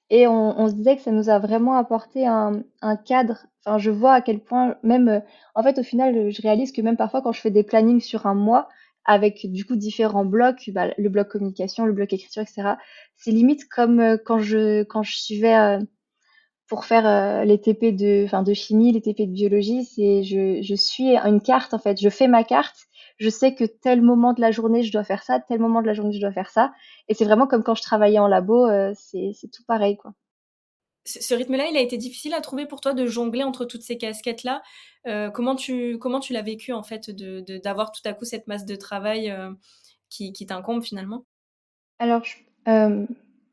[0.10, 3.46] Et on, on se disait que ça nous a vraiment apporté un, un cadre.
[3.66, 5.20] Enfin, je vois à quel point, même, euh,
[5.56, 8.26] en fait, au final, je réalise que même parfois, quand je fais des plannings sur
[8.26, 8.68] un mois,
[9.06, 12.76] avec du coup différents blocs, bah, le bloc communication, le bloc écriture, etc.
[13.18, 15.80] C'est limite comme euh, quand je quand je suivais euh,
[16.68, 20.62] pour faire euh, les TP de enfin de chimie, les TP de biologie, c'est je,
[20.62, 22.78] je suis une carte en fait, je fais ma carte,
[23.18, 25.88] je sais que tel moment de la journée je dois faire ça, tel moment de
[25.88, 26.74] la journée je dois faire ça,
[27.10, 30.14] et c'est vraiment comme quand je travaillais en labo, c'est c'est tout pareil quoi
[31.06, 33.98] ce rythme-là, il a été difficile à trouver pour toi de jongler entre toutes ces
[33.98, 34.62] casquettes-là?
[35.08, 38.48] Euh, comment tu comment tu l'as vécu en fait de d'avoir tout à coup cette
[38.48, 39.52] masse de travail euh,
[40.10, 41.26] qui, qui t'incombe finalement?
[41.98, 42.38] Alors, je,
[42.68, 43.06] euh,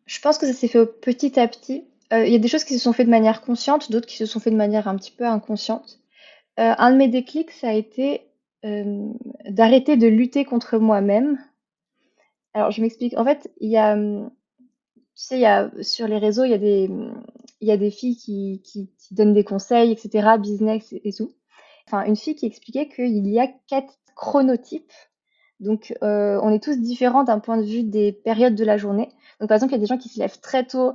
[0.06, 1.84] je, pense que ça s'est fait petit à petit.
[2.10, 4.24] Il y a des choses qui se sont faites de manière consciente, d'autres qui se
[4.24, 6.00] sont faites de manière un petit peu inconsciente.
[6.56, 8.22] un de mes déclics, ça a été
[8.62, 11.38] d'arrêter de lutter contre moi-même.
[12.54, 13.14] Alors, je m'explique.
[13.18, 13.94] En fait, il y a
[15.18, 16.88] tu sais, y a, sur les réseaux, il y a des,
[17.60, 21.32] il y a des filles qui, donnent des conseils, etc., business et, tout.
[21.86, 24.92] Enfin, une fille qui expliquait qu'il y a quatre chronotypes.
[25.60, 29.08] Donc, euh, on est tous différents d'un point de vue des périodes de la journée.
[29.40, 30.94] Donc, par exemple, il y a des gens qui se lèvent très tôt,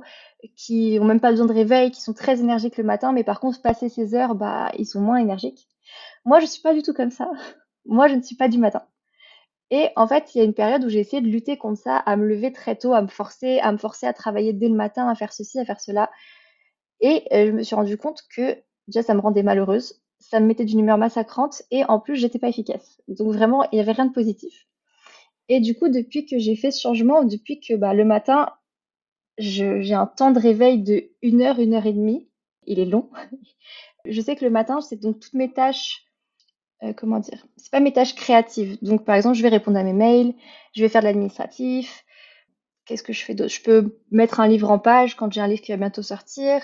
[0.56, 3.40] qui ont même pas besoin de réveil, qui sont très énergiques le matin, mais par
[3.40, 5.68] contre, passer ces heures, bah, ils sont moins énergiques.
[6.24, 7.30] Moi, je suis pas du tout comme ça.
[7.86, 8.82] Moi, je ne suis pas du matin.
[9.70, 11.96] Et en fait, il y a une période où j'ai essayé de lutter contre ça,
[11.96, 14.74] à me lever très tôt, à me forcer, à me forcer à travailler dès le
[14.74, 16.10] matin, à faire ceci, à faire cela.
[17.00, 18.56] Et euh, je me suis rendu compte que
[18.88, 22.38] déjà ça me rendait malheureuse, ça me mettait d'une humeur massacrante et en plus j'étais
[22.38, 23.00] pas efficace.
[23.08, 24.66] Donc vraiment, il y avait rien de positif.
[25.48, 28.50] Et du coup, depuis que j'ai fait ce changement, depuis que bah, le matin,
[29.36, 32.28] j'ai un temps de réveil de 1 heure, une heure et demie,
[32.66, 33.10] il est long.
[34.06, 36.04] je sais que le matin, c'est donc toutes mes tâches
[36.84, 38.78] euh, comment dire, c'est pas mes tâches créatives.
[38.82, 40.34] Donc, par exemple, je vais répondre à mes mails,
[40.74, 42.04] je vais faire de l'administratif.
[42.86, 43.52] Qu'est-ce que je fais d'autre?
[43.52, 46.60] Je peux mettre un livre en page quand j'ai un livre qui va bientôt sortir.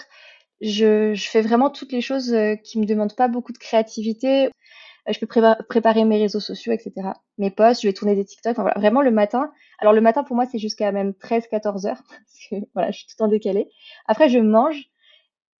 [0.60, 4.46] Je, fais vraiment toutes les choses euh, qui me demandent pas beaucoup de créativité.
[4.46, 5.26] Euh, je peux
[5.68, 6.92] préparer mes réseaux sociaux, etc.
[7.38, 8.52] Mes posts, je vais tourner des TikTok.
[8.52, 9.50] Enfin, voilà, vraiment le matin.
[9.78, 13.06] Alors le matin pour moi c'est jusqu'à même 13-14 heures parce que voilà, je suis
[13.06, 13.70] tout en décalé.
[14.06, 14.90] Après je mange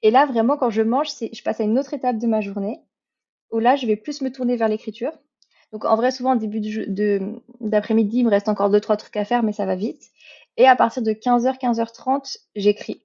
[0.03, 2.81] et là vraiment quand je mange, je passe à une autre étape de ma journée
[3.51, 5.13] où là, je vais plus me tourner vers l'écriture.
[5.73, 6.61] Donc en vrai, souvent, au début
[7.61, 10.03] d'après-midi, il me reste encore deux, trois trucs à faire, mais ça va vite.
[10.57, 13.03] Et à partir de 15h, 15h30, j'écris.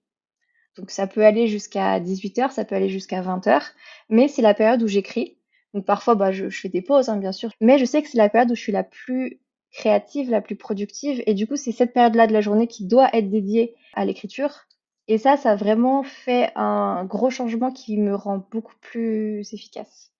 [0.77, 3.61] Donc ça peut aller jusqu'à 18h, ça peut aller jusqu'à 20h,
[4.09, 5.37] mais c'est la période où j'écris.
[5.73, 8.17] Donc parfois, bah, je, fais des pauses, hein, bien sûr, mais je sais que c'est
[8.17, 11.73] la période où je suis la plus créative, la plus productive, et du coup, c'est
[11.73, 14.65] cette période-là de la journée qui doit être dédiée à l'écriture.
[15.07, 20.11] Et ça, ça a vraiment fait un gros changement qui me rend beaucoup plus efficace.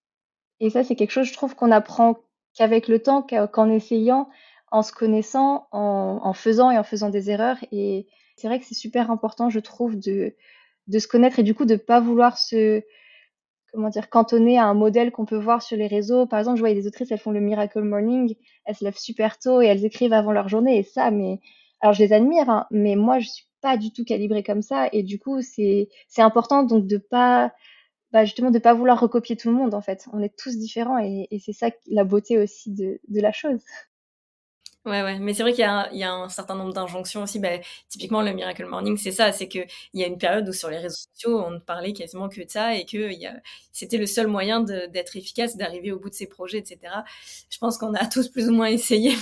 [0.60, 2.18] Et ça, c'est quelque chose, je trouve, qu'on apprend
[2.56, 4.30] qu'avec le temps, qu'en essayant,
[4.72, 7.58] en se connaissant, en, faisant et en faisant des erreurs.
[7.72, 10.36] Et c'est vrai que c'est super important, je trouve, de,
[10.88, 12.84] de se connaître et du coup de pas vouloir se
[13.72, 16.26] comment dire cantonner à un modèle qu'on peut voir sur les réseaux.
[16.26, 19.38] Par exemple, je vois des autrices, elles font le Miracle Morning, elles se lèvent super
[19.38, 21.40] tôt et elles écrivent avant leur journée et ça, mais
[21.82, 24.88] alors je les admire, hein, mais moi je suis pas du tout calibrée comme ça
[24.94, 27.54] et du coup c'est important donc de pas
[28.12, 30.08] bah, justement de pas vouloir recopier tout le monde en fait.
[30.14, 33.62] On est tous différents et, c'est ça la beauté aussi de la chose.
[34.86, 37.40] Ouais, ouais, mais c'est vrai qu'il y, y, a un certain nombre d'injonctions aussi.
[37.40, 37.50] Bah,
[37.90, 40.78] typiquement, le Miracle Morning, c'est ça, c'est qu'il y a une période où sur les
[40.78, 43.10] réseaux sociaux, on ne parlait quasiment que de ça et que
[43.72, 47.04] c'était le seul moyen d'être efficace, d'arriver au bout de ses projets, etc.
[47.50, 49.16] Je pense qu'on a tous plus ou moins essayé,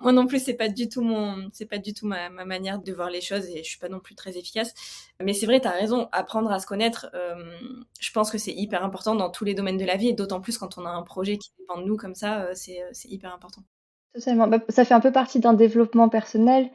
[0.00, 2.80] moi non plus, c'est pas du tout mon, c'est pas du tout ma, ma, manière
[2.80, 4.74] de voir les choses et je suis pas non plus très efficace.
[5.22, 7.34] Mais c'est vrai, tu as raison, apprendre à se connaître, euh,
[8.00, 10.40] je pense que c'est hyper important dans tous les domaines de la vie et d'autant
[10.40, 13.32] plus quand on a un projet qui dépend de nous comme ça, euh, c'est hyper
[13.32, 13.62] important.
[14.14, 14.46] Totalement.
[14.46, 16.70] Bah, ça fait un peu partie d'un développement personnel.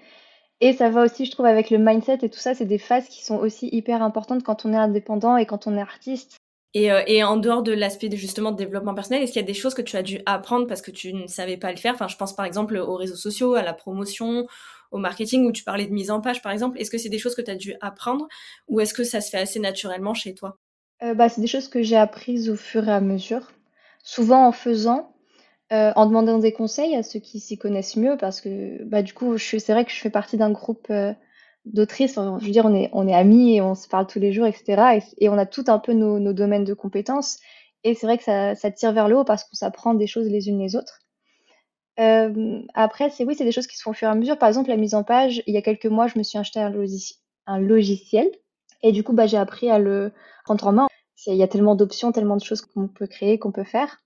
[0.61, 3.07] Et ça va aussi, je trouve, avec le mindset et tout ça, c'est des phases
[3.07, 6.37] qui sont aussi hyper importantes quand on est indépendant et quand on est artiste.
[6.73, 9.45] Et, euh, et en dehors de l'aspect de justement de développement personnel, est-ce qu'il y
[9.45, 11.77] a des choses que tu as dû apprendre parce que tu ne savais pas le
[11.77, 11.93] faire?
[11.93, 14.47] Enfin, je pense par exemple aux réseaux sociaux, à la promotion,
[14.91, 16.77] au marketing, où tu parlais de mise en page, par exemple.
[16.79, 18.27] Est-ce que c'est des choses que tu as dû apprendre
[18.67, 20.57] ou est-ce que ça se fait assez naturellement chez toi?
[21.03, 23.51] Euh, bah, C'est des choses que j'ai apprises au fur et à mesure,
[24.03, 25.15] souvent en faisant.
[25.71, 29.13] Euh, en demandant des conseils à ceux qui s'y connaissent mieux parce que bah du
[29.13, 31.13] coup c'est vrai que je fais partie d'un groupe euh,
[31.65, 32.15] d'autrices.
[32.15, 34.47] Je veux dire on est on est amis et on se parle tous les jours
[34.47, 37.37] etc et, on a tout un peu nos, nos domaines de compétences.
[37.83, 40.27] Et c'est vrai que ça, ça tire vers le haut parce qu'on s'apprend des choses
[40.27, 41.01] les unes les autres.
[41.99, 44.39] Euh, après c'est oui c'est des choses qui se font au fur et à mesure.
[44.39, 46.59] Par exemple la mise en page il y a quelques mois je me suis acheté
[46.59, 46.73] un,
[47.45, 48.27] un logiciel.
[48.81, 50.13] Et du coup bah j'ai appris à le
[50.45, 50.87] prendre en main.
[51.27, 53.99] Il y a tellement d'options tellement de choses qu'on peut créer qu'on peut faire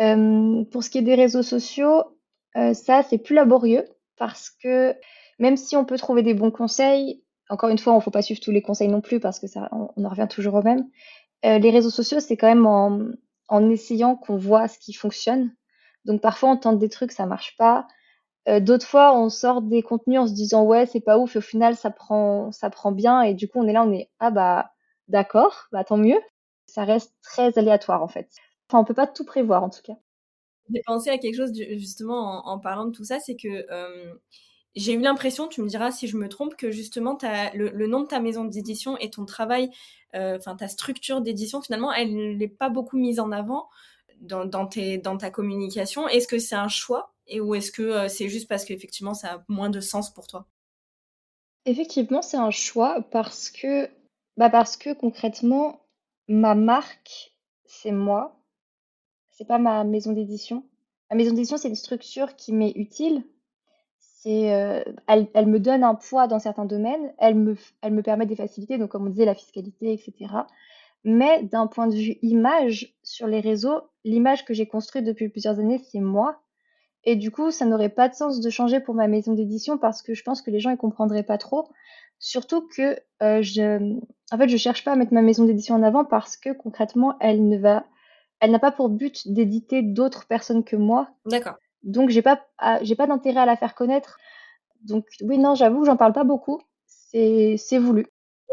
[0.00, 2.04] euh, pour ce qui est des réseaux sociaux,
[2.56, 3.84] euh, ça, c'est plus laborieux
[4.16, 4.94] parce que
[5.38, 8.22] même si on peut trouver des bons conseils, encore une fois, on ne faut pas
[8.22, 10.88] suivre tous les conseils non plus parce que ça, on, en revient toujours au même.
[11.44, 15.52] Euh, les réseaux sociaux, c'est quand même en, essayant qu'on voit ce qui fonctionne.
[16.04, 17.86] Donc parfois on tente des trucs, ça marche pas.
[18.60, 21.42] D'autres fois, on sort des contenus en se disant ouais, c'est pas ouf, et au
[21.42, 24.30] final ça prend ça prend bien et du coup on est là, on est ah
[24.30, 24.70] bah
[25.08, 26.20] d'accord, bah tant mieux.
[26.66, 28.28] Ça reste très aléatoire en fait.
[28.68, 29.94] Enfin, on peut pas tout prévoir en tout cas.
[30.72, 34.14] J'ai pensé à quelque chose justement en, parlant de tout ça, c'est que euh,
[34.74, 38.02] j'ai eu l'impression, tu me diras si je me trompe, que justement le, le, nom
[38.02, 39.70] de ta maison d'édition et ton travail,
[40.14, 43.68] euh, enfin ta structure d'édition, finalement, elle n'est pas beaucoup mise en avant
[44.20, 46.06] dans, dans, tes, dans ta communication.
[46.06, 49.34] Est-ce que c'est un choix et ou est-ce que euh, c'est juste parce qu'effectivement ça
[49.34, 50.46] a moins de sens pour toi?
[51.66, 53.90] Effectivement, c'est un choix parce que,
[54.36, 55.84] bah parce que concrètement,
[56.26, 57.34] ma marque,
[57.66, 58.37] c'est moi.
[59.38, 60.64] C'est pas ma maison d'édition.
[61.10, 63.22] Ma maison d'édition, c'est une structure qui m'est utile
[64.20, 68.02] c'est, euh, elle, elle, me donne un poids dans certains domaines, elle me, elle me
[68.02, 70.34] permet des facilités, donc comme on disait, la fiscalité, etc.
[71.04, 75.60] Mais d'un point de vue image, sur les réseaux, l'image que j'ai construite depuis plusieurs
[75.60, 76.40] années, c'est moi.
[77.04, 80.02] Et du coup, ça n'aurait pas de sens de changer pour ma maison d'édition parce
[80.02, 81.68] que je pense que les gens ne comprendraient pas trop.
[82.18, 83.96] Surtout que euh, je,
[84.32, 87.16] en fait, je cherche pas à mettre ma maison d'édition en avant parce que concrètement,
[87.20, 87.86] elle ne va,
[88.40, 91.08] elle n'a pas pour but d'éditer d'autres personnes que moi.
[91.26, 91.56] D'accord.
[91.82, 92.44] Donc j'ai pas
[92.82, 94.18] j'ai pas d'intérêt à la faire connaître.
[94.82, 96.60] Donc oui, non, j'avoue j'en parle pas beaucoup.
[96.86, 98.06] C'est c'est voulu.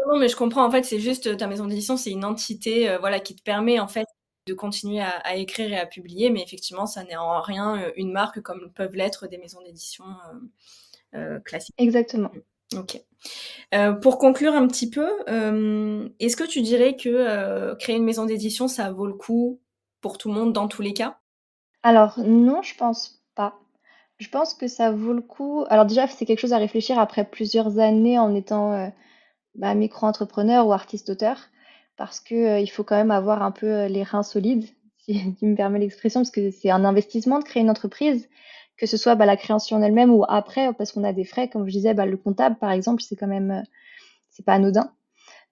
[0.08, 0.64] Non, mais je comprends.
[0.64, 3.80] En fait, c'est juste ta maison d'édition, c'est une entité, euh, voilà, qui te permet
[3.80, 4.06] en fait
[4.46, 8.12] de continuer à, écrire et à publier, mais effectivement, ça n'est en rien euh, une
[8.12, 10.04] marque comme peuvent l'être des maisons d'édition
[11.14, 11.74] euh, classiques.
[11.78, 12.30] Exactement.
[12.76, 13.00] Ok.
[14.02, 15.08] pour conclure un petit peu,
[16.18, 19.60] est-ce que tu dirais que créer une maison d'édition, ça vaut le coup?
[20.00, 21.18] Pour tout le monde dans tous les cas?
[21.82, 23.58] Alors non, je pense pas.
[24.18, 25.64] Je pense que ça vaut le coup.
[25.68, 28.88] Alors déjà, c'est quelque chose à réfléchir après plusieurs années en étant euh,
[29.54, 31.38] bah, micro-entrepreneur ou artiste-auteur,
[31.96, 34.66] parce que euh, il faut quand même avoir un peu euh, les reins solides,
[34.98, 38.28] si tu me permets l'expression, parce que c'est un investissement de créer une entreprise,
[38.76, 41.48] que ce soit bah, la création en elle-même ou après, parce qu'on a des frais,
[41.48, 43.64] comme je disais, bah, le comptable par exemple, c'est quand même,
[44.30, 44.92] c'est pas anodin.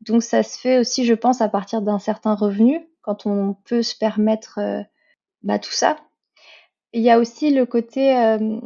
[0.00, 3.82] Donc ça se fait aussi, je pense, à partir d'un certain revenu, quand on peut
[3.82, 4.58] se permettre
[5.44, 5.98] bah, tout ça.
[6.94, 8.60] Il y a aussi le côté, euh,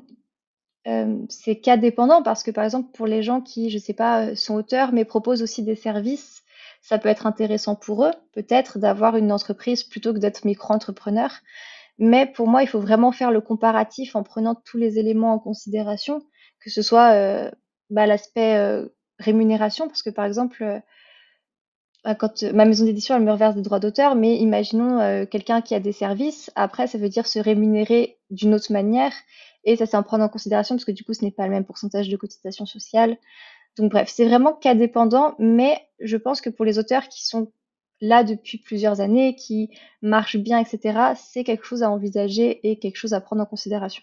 [0.87, 4.27] euh, c'est cas dépendant parce que par exemple pour les gens qui, je sais pas,
[4.27, 6.43] euh, sont auteurs mais proposent aussi des services,
[6.83, 11.33] ça peut être intéressant pour eux, peut-être d'avoir une entreprise plutôt que d'être micro-entrepreneur.
[11.99, 15.41] Mais pour moi, il faut vraiment faire le comparatif en prenant tous les éléments en
[15.41, 16.23] considération,
[16.61, 17.51] que ce soit
[17.91, 18.57] bah, l'aspect
[19.19, 20.81] rémunération, parce que par exemple,
[22.19, 25.81] quand ma maison d'édition, elle me reverse des droits d'auteur, mais imaginons quelqu'un qui a
[25.81, 29.13] des services, après, ça veut dire se rémunérer d'une autre manière,
[29.65, 31.51] et ça, c'est en prendre en considération, parce que du coup, ce n'est pas le
[31.51, 33.17] même pourcentage de cotisation sociale.
[33.77, 37.53] Donc bref, c'est vraiment cas dépendant, mais je pense que pour les auteurs qui sont
[38.01, 39.71] là depuis plusieurs années, qui
[40.03, 44.03] marchent bien, etc., c'est quelque chose à envisager et quelque chose à prendre en considération.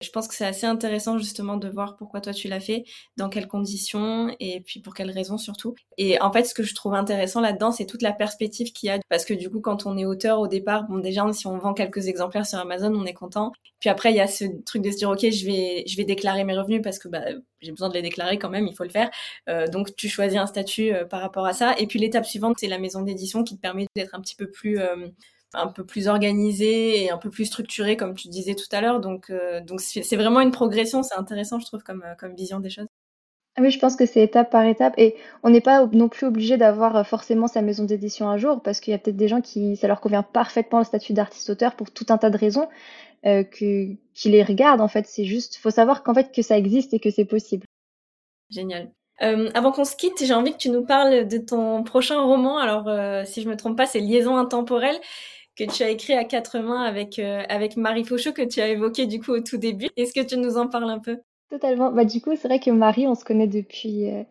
[0.00, 2.84] Je pense que c'est assez intéressant justement de voir pourquoi toi tu l'as fait,
[3.16, 5.74] dans quelles conditions et puis pour quelles raisons surtout.
[5.96, 8.90] Et en fait, ce que je trouve intéressant là-dedans, c'est toute la perspective qu'il y
[8.90, 8.98] a.
[9.08, 11.74] Parce que du coup, quand on est auteur au départ, bon déjà, si on vend
[11.74, 13.52] quelques exemplaires sur Amazon, on est content.
[13.80, 16.04] Puis après, il y a ce truc de se dire, ok, je vais, je vais
[16.04, 17.24] déclarer mes revenus parce que bah,
[17.60, 19.10] j'ai besoin de les déclarer quand même, il faut le faire.
[19.48, 21.74] Euh, donc tu choisis un statut euh, par rapport à ça.
[21.78, 24.50] Et puis l'étape suivante, c'est la maison d'édition qui te permet d'être un petit peu
[24.50, 25.08] plus euh,
[25.54, 29.00] un peu plus organisé et un peu plus structuré, comme tu disais tout à l'heure.
[29.00, 31.02] Donc, euh, donc c'est vraiment une progression.
[31.02, 32.86] C'est intéressant, je trouve, comme, euh, comme vision des choses.
[33.56, 34.94] Ah oui, je pense que c'est étape par étape.
[34.98, 38.62] Et on n'est pas non plus obligé d'avoir euh, forcément sa maison d'édition un jour,
[38.62, 41.74] parce qu'il y a peut-être des gens qui, ça leur convient parfaitement le statut d'artiste-auteur
[41.74, 42.68] pour tout un tas de raisons,
[43.24, 44.80] que, qui les regardent.
[44.80, 47.66] En fait, c'est juste, faut savoir qu'en fait, que ça existe et que c'est possible.
[48.48, 48.92] Génial.
[49.18, 52.58] avant qu'on se quitte, j'ai envie que tu nous parles de ton prochain roman.
[52.58, 52.88] Alors,
[53.26, 54.98] si je me trompe pas, c'est Liaison intemporelle
[55.58, 58.68] que tu as écrit à quatre mains avec, euh, avec Marie Fauchot, que tu as
[58.68, 59.88] évoqué du coup au tout début.
[59.96, 61.18] Est-ce que tu nous en parles un peu?
[61.50, 61.90] Totalement.
[61.90, 64.22] Bah, du coup, c'est vrai que Marie, on se connaît depuis, euh,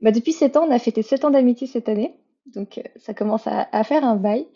[0.00, 0.64] bah, depuis 7 ans.
[0.66, 2.14] On a fêté 7 ans d'amitié cette année.
[2.46, 4.46] Donc, euh, ça commence à, faire un bail.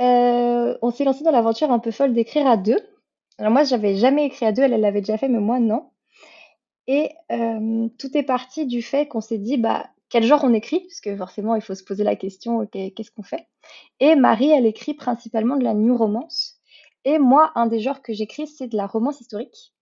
[0.00, 2.80] on s'est lancé dans l'aventure un peu folle d'écrire à deux.
[3.38, 4.62] Alors, moi, j'avais jamais écrit à deux.
[4.62, 5.90] Elle, elle l'avait déjà fait, mais moi, non.
[6.88, 7.10] Et
[7.98, 11.16] tout est parti du fait qu'on s'est dit, bah, quel genre on écrit, parce que
[11.16, 13.46] forcément, il faut se poser la question, qu'est-ce qu'on fait?
[14.00, 16.58] Et Marie, elle écrit principalement de la new romance.
[17.04, 19.72] Et moi, un des genres que j'écris, c'est de la romance historique.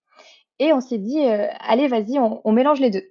[0.58, 3.04] Et on s'est dit, euh, allez, vas-y, on, mélange les deux.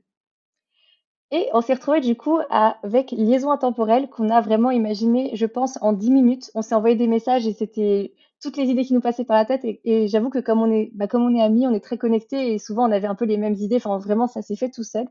[1.32, 5.78] Et on s'est retrouvé du coup avec Liaison intemporelle qu'on a vraiment imaginé, je pense,
[5.82, 6.52] en 10 minutes.
[6.56, 9.46] On s'est envoyé des messages et c'était toutes les idées qui nous passaient par la
[9.46, 9.62] tête.
[9.64, 12.54] Et, j'avoue que comme on est, bah, comme on est amis, on est très connectés
[12.54, 13.78] et souvent on avait un peu les mêmes idées.
[13.78, 15.08] Enfin, vraiment, ça s'est fait tout seul.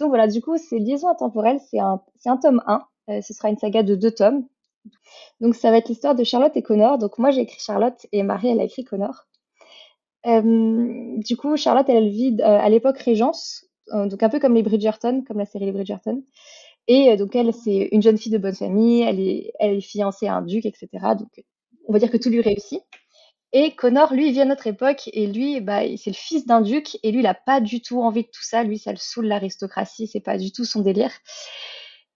[0.00, 2.82] Donc voilà, du coup, c'est Liaison intemporelle, c'est un, un tome 1.
[3.08, 4.46] Euh, ce sera une saga de deux tomes.
[5.40, 6.98] Donc ça va être l'histoire de Charlotte et Connor.
[6.98, 9.26] Donc moi j'ai écrit Charlotte et Marie elle a écrit Connor.
[10.26, 14.54] Euh, du coup Charlotte elle vit euh, à l'époque Régence, euh, donc un peu comme
[14.54, 16.22] les Bridgerton, comme la série Les Bridgerton.
[16.88, 20.42] Et donc elle c'est une jeune fille de bonne famille, elle est, fiancée à un
[20.42, 20.88] duc, etc.
[21.18, 21.28] Donc
[21.88, 22.80] on va dire que tout lui réussit.
[23.52, 26.60] Et Connor, lui, il vient à notre époque et lui, bah, c'est le fils d'un
[26.60, 28.62] duc et lui, il n'a pas du tout envie de tout ça.
[28.64, 31.12] Lui, ça le saoule l'aristocratie, c'est pas du tout son délire.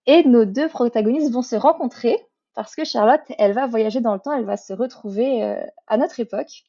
[0.06, 2.18] Et nos deux protagonistes vont se rencontrer
[2.62, 5.96] parce que Charlotte, elle va voyager dans le temps, elle va se retrouver euh, à
[5.96, 6.64] notre époque.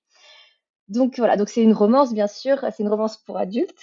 [0.87, 3.73] Donc voilà, donc c'est une romance bien sûr, c'est une romance pour adultes.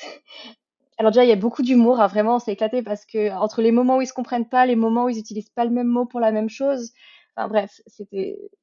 [0.99, 3.63] Alors déjà, il y a beaucoup d'humour, hein, vraiment, on s'est éclaté parce que entre
[3.63, 5.87] les moments où ils se comprennent pas, les moments où ils utilisent pas le même
[5.87, 6.93] mot pour la même chose,
[7.37, 7.81] enfin bref,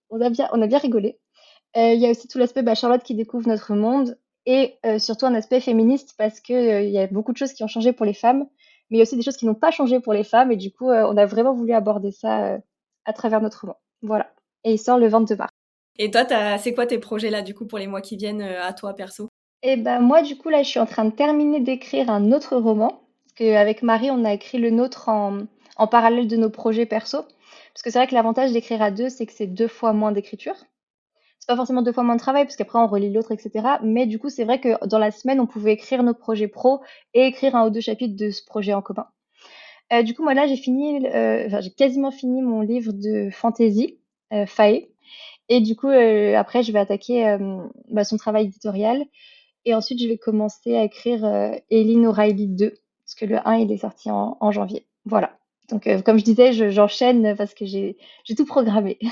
[0.09, 1.17] on a bien, on a bien rigolé.
[1.77, 4.99] Euh, il y a aussi tout l'aspect bah, Charlotte qui découvre notre monde et euh,
[4.99, 8.05] surtout un aspect féministe parce que y a beaucoup de choses qui ont changé pour
[8.05, 8.47] les femmes,
[8.89, 10.57] mais il y a aussi des choses qui n'ont pas changé pour les femmes et
[10.57, 12.59] du coup, on a vraiment voulu aborder ça
[13.05, 13.77] à travers notre roman.
[14.01, 14.31] Voilà.
[14.63, 15.51] Et il sort le 22 mars.
[15.97, 16.25] Et toi,
[16.57, 19.29] c'est quoi tes projets là, du coup, pour les mois qui viennent à toi perso?
[19.63, 22.57] Eh ben, moi, du coup, là, je suis en train de terminer d'écrire un autre
[22.57, 23.01] roman.
[23.23, 25.39] Parce qu'avec Marie, on a écrit le nôtre en,
[25.77, 27.23] en parallèle de nos projets perso.
[27.73, 30.11] Parce que c'est vrai que l'avantage d'écrire à deux, c'est que c'est deux fois moins
[30.11, 30.55] d'écriture.
[31.39, 33.77] C'est pas forcément deux fois moins de travail, parce qu'après, on relit l'autre, etc.
[33.83, 36.81] Mais du coup, c'est vrai que dans la semaine, on pouvait écrire nos projets pro
[37.13, 39.07] et écrire un ou deux chapitres de ce projet en commun.
[39.93, 43.29] Euh, du coup, moi là, j'ai fini, euh, enfin, j'ai quasiment fini mon livre de
[43.31, 43.99] fantasy,
[44.33, 44.87] euh, Fae.
[45.47, 47.37] Et du coup, euh, après, je vais attaquer
[47.89, 49.05] bah, son travail éditorial.
[49.65, 51.23] Et ensuite, je vais commencer à écrire
[51.69, 54.87] Eileen O'Reilly 2, parce que le 1, il est sorti en, en janvier.
[55.05, 55.37] Voilà.
[55.69, 57.97] Donc, comme je disais, j'enchaîne parce que j'ai
[58.35, 58.99] tout programmé.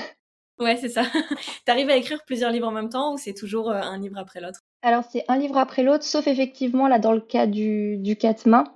[0.60, 1.02] Ouais, c'est ça.
[1.64, 4.60] T'arrives à écrire plusieurs livres en même temps ou c'est toujours un livre après l'autre?
[4.82, 8.46] Alors, c'est un livre après l'autre, sauf effectivement, là, dans le cas du, du quatre
[8.46, 8.72] mains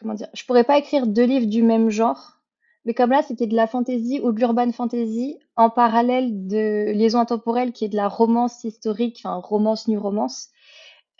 [0.00, 2.40] comment dire, je pourrais pas écrire deux livres du même genre,
[2.84, 7.18] mais comme là, c'était de la fantasy ou de l'urban fantasy en parallèle de Liaison
[7.18, 10.48] intemporelle qui est de la romance historique, enfin romance nu romance.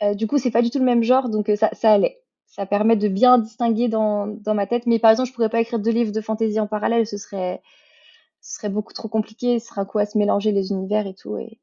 [0.01, 2.19] Euh, du coup, c'est pas du tout le même genre, donc euh, ça, ça allait.
[2.47, 4.85] Ça permet de bien distinguer dans, ma tête.
[4.87, 7.61] Mais par exemple, je pourrais pas écrire deux livres de fantasy en parallèle, ce serait,
[8.41, 9.59] ce serait beaucoup trop compliqué.
[9.59, 11.37] Ce sera quoi à se mélanger les univers et tout.
[11.37, 11.59] Et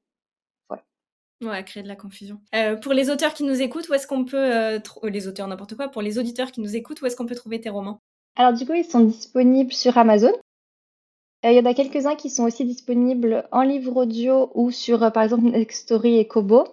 [1.40, 2.40] Ouais, créer de la confusion.
[2.54, 4.36] Euh, pour les auteurs qui nous écoutent, où est-ce qu'on peut...
[4.36, 5.88] Euh, euh, les auteurs, n'importe quoi.
[5.88, 8.00] Pour les auditeurs qui nous écoutent, où est-ce qu'on peut trouver tes romans?
[8.34, 10.32] Alors du coup, ils sont disponibles sur Amazon.
[11.44, 15.22] Il y en a quelques-uns qui sont aussi disponibles en livre audio ou sur, par
[15.22, 16.66] exemple, Nextory et Kobo.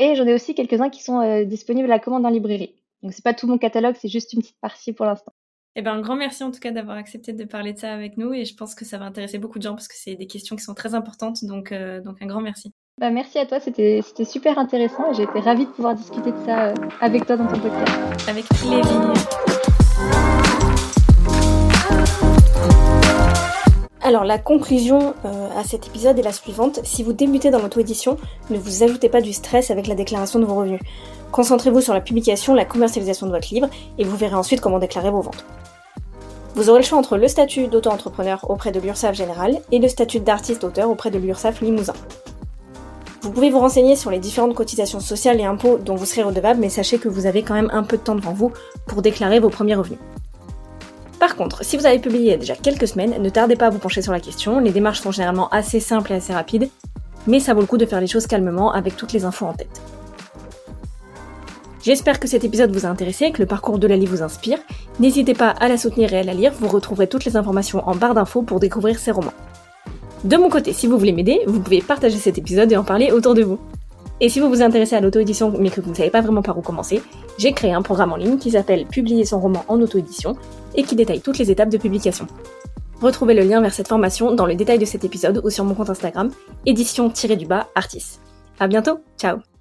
[0.00, 2.74] Et j'en ai aussi quelques-uns qui sont disponibles à la commande en librairie.
[3.02, 5.32] Donc c'est pas tout mon catalogue, c'est juste une petite partie pour l'instant.
[5.76, 8.16] Eh ben, un grand merci en tout cas d'avoir accepté de parler de ça avec
[8.16, 10.26] nous et je pense que ça va intéresser beaucoup de gens parce que c'est des
[10.26, 11.44] questions qui sont très importantes.
[11.44, 12.72] Donc, donc un grand merci.
[13.00, 16.36] Bah, merci à toi, c'était super intéressant et j'ai été ravie de pouvoir discuter de
[16.46, 17.92] ça euh, avec toi dans ton podcast.
[18.28, 19.12] Avec plaisir.
[24.00, 26.78] Alors la conclusion euh, à cet épisode est la suivante.
[26.84, 28.16] Si vous débutez dans l'auto-édition,
[28.50, 30.80] ne vous ajoutez pas du stress avec la déclaration de vos revenus.
[31.32, 33.68] Concentrez-vous sur la publication, la commercialisation de votre livre
[33.98, 35.44] et vous verrez ensuite comment déclarer vos ventes.
[36.54, 40.20] Vous aurez le choix entre le statut d'auto-entrepreneur auprès de l'URSSAF général et le statut
[40.20, 41.94] d'artiste-auteur auprès de l'URSSAF Limousin.
[43.24, 46.60] Vous pouvez vous renseigner sur les différentes cotisations sociales et impôts dont vous serez redevable,
[46.60, 48.52] mais sachez que vous avez quand même un peu de temps devant vous
[48.86, 49.98] pour déclarer vos premiers revenus.
[51.18, 53.68] Par contre, si vous avez publié il y a déjà quelques semaines, ne tardez pas
[53.68, 56.68] à vous pencher sur la question, les démarches sont généralement assez simples et assez rapides,
[57.26, 59.54] mais ça vaut le coup de faire les choses calmement avec toutes les infos en
[59.54, 59.80] tête.
[61.82, 64.58] J'espère que cet épisode vous a intéressé et que le parcours de Lali vous inspire.
[65.00, 67.94] N'hésitez pas à la soutenir et à la lire, vous retrouverez toutes les informations en
[67.94, 69.32] barre d'infos pour découvrir ses romans.
[70.24, 73.12] De mon côté, si vous voulez m'aider, vous pouvez partager cet épisode et en parler
[73.12, 73.58] autour de vous.
[74.20, 76.56] Et si vous vous intéressez à l'auto-édition mais que vous ne savez pas vraiment par
[76.56, 77.02] où commencer,
[77.36, 80.34] j'ai créé un programme en ligne qui s'appelle Publier son roman en auto-édition
[80.74, 82.26] et qui détaille toutes les étapes de publication.
[83.02, 85.74] Retrouvez le lien vers cette formation dans le détail de cet épisode ou sur mon
[85.74, 86.30] compte Instagram,
[86.64, 88.18] édition-du-bas artis.
[88.58, 89.53] À bientôt, ciao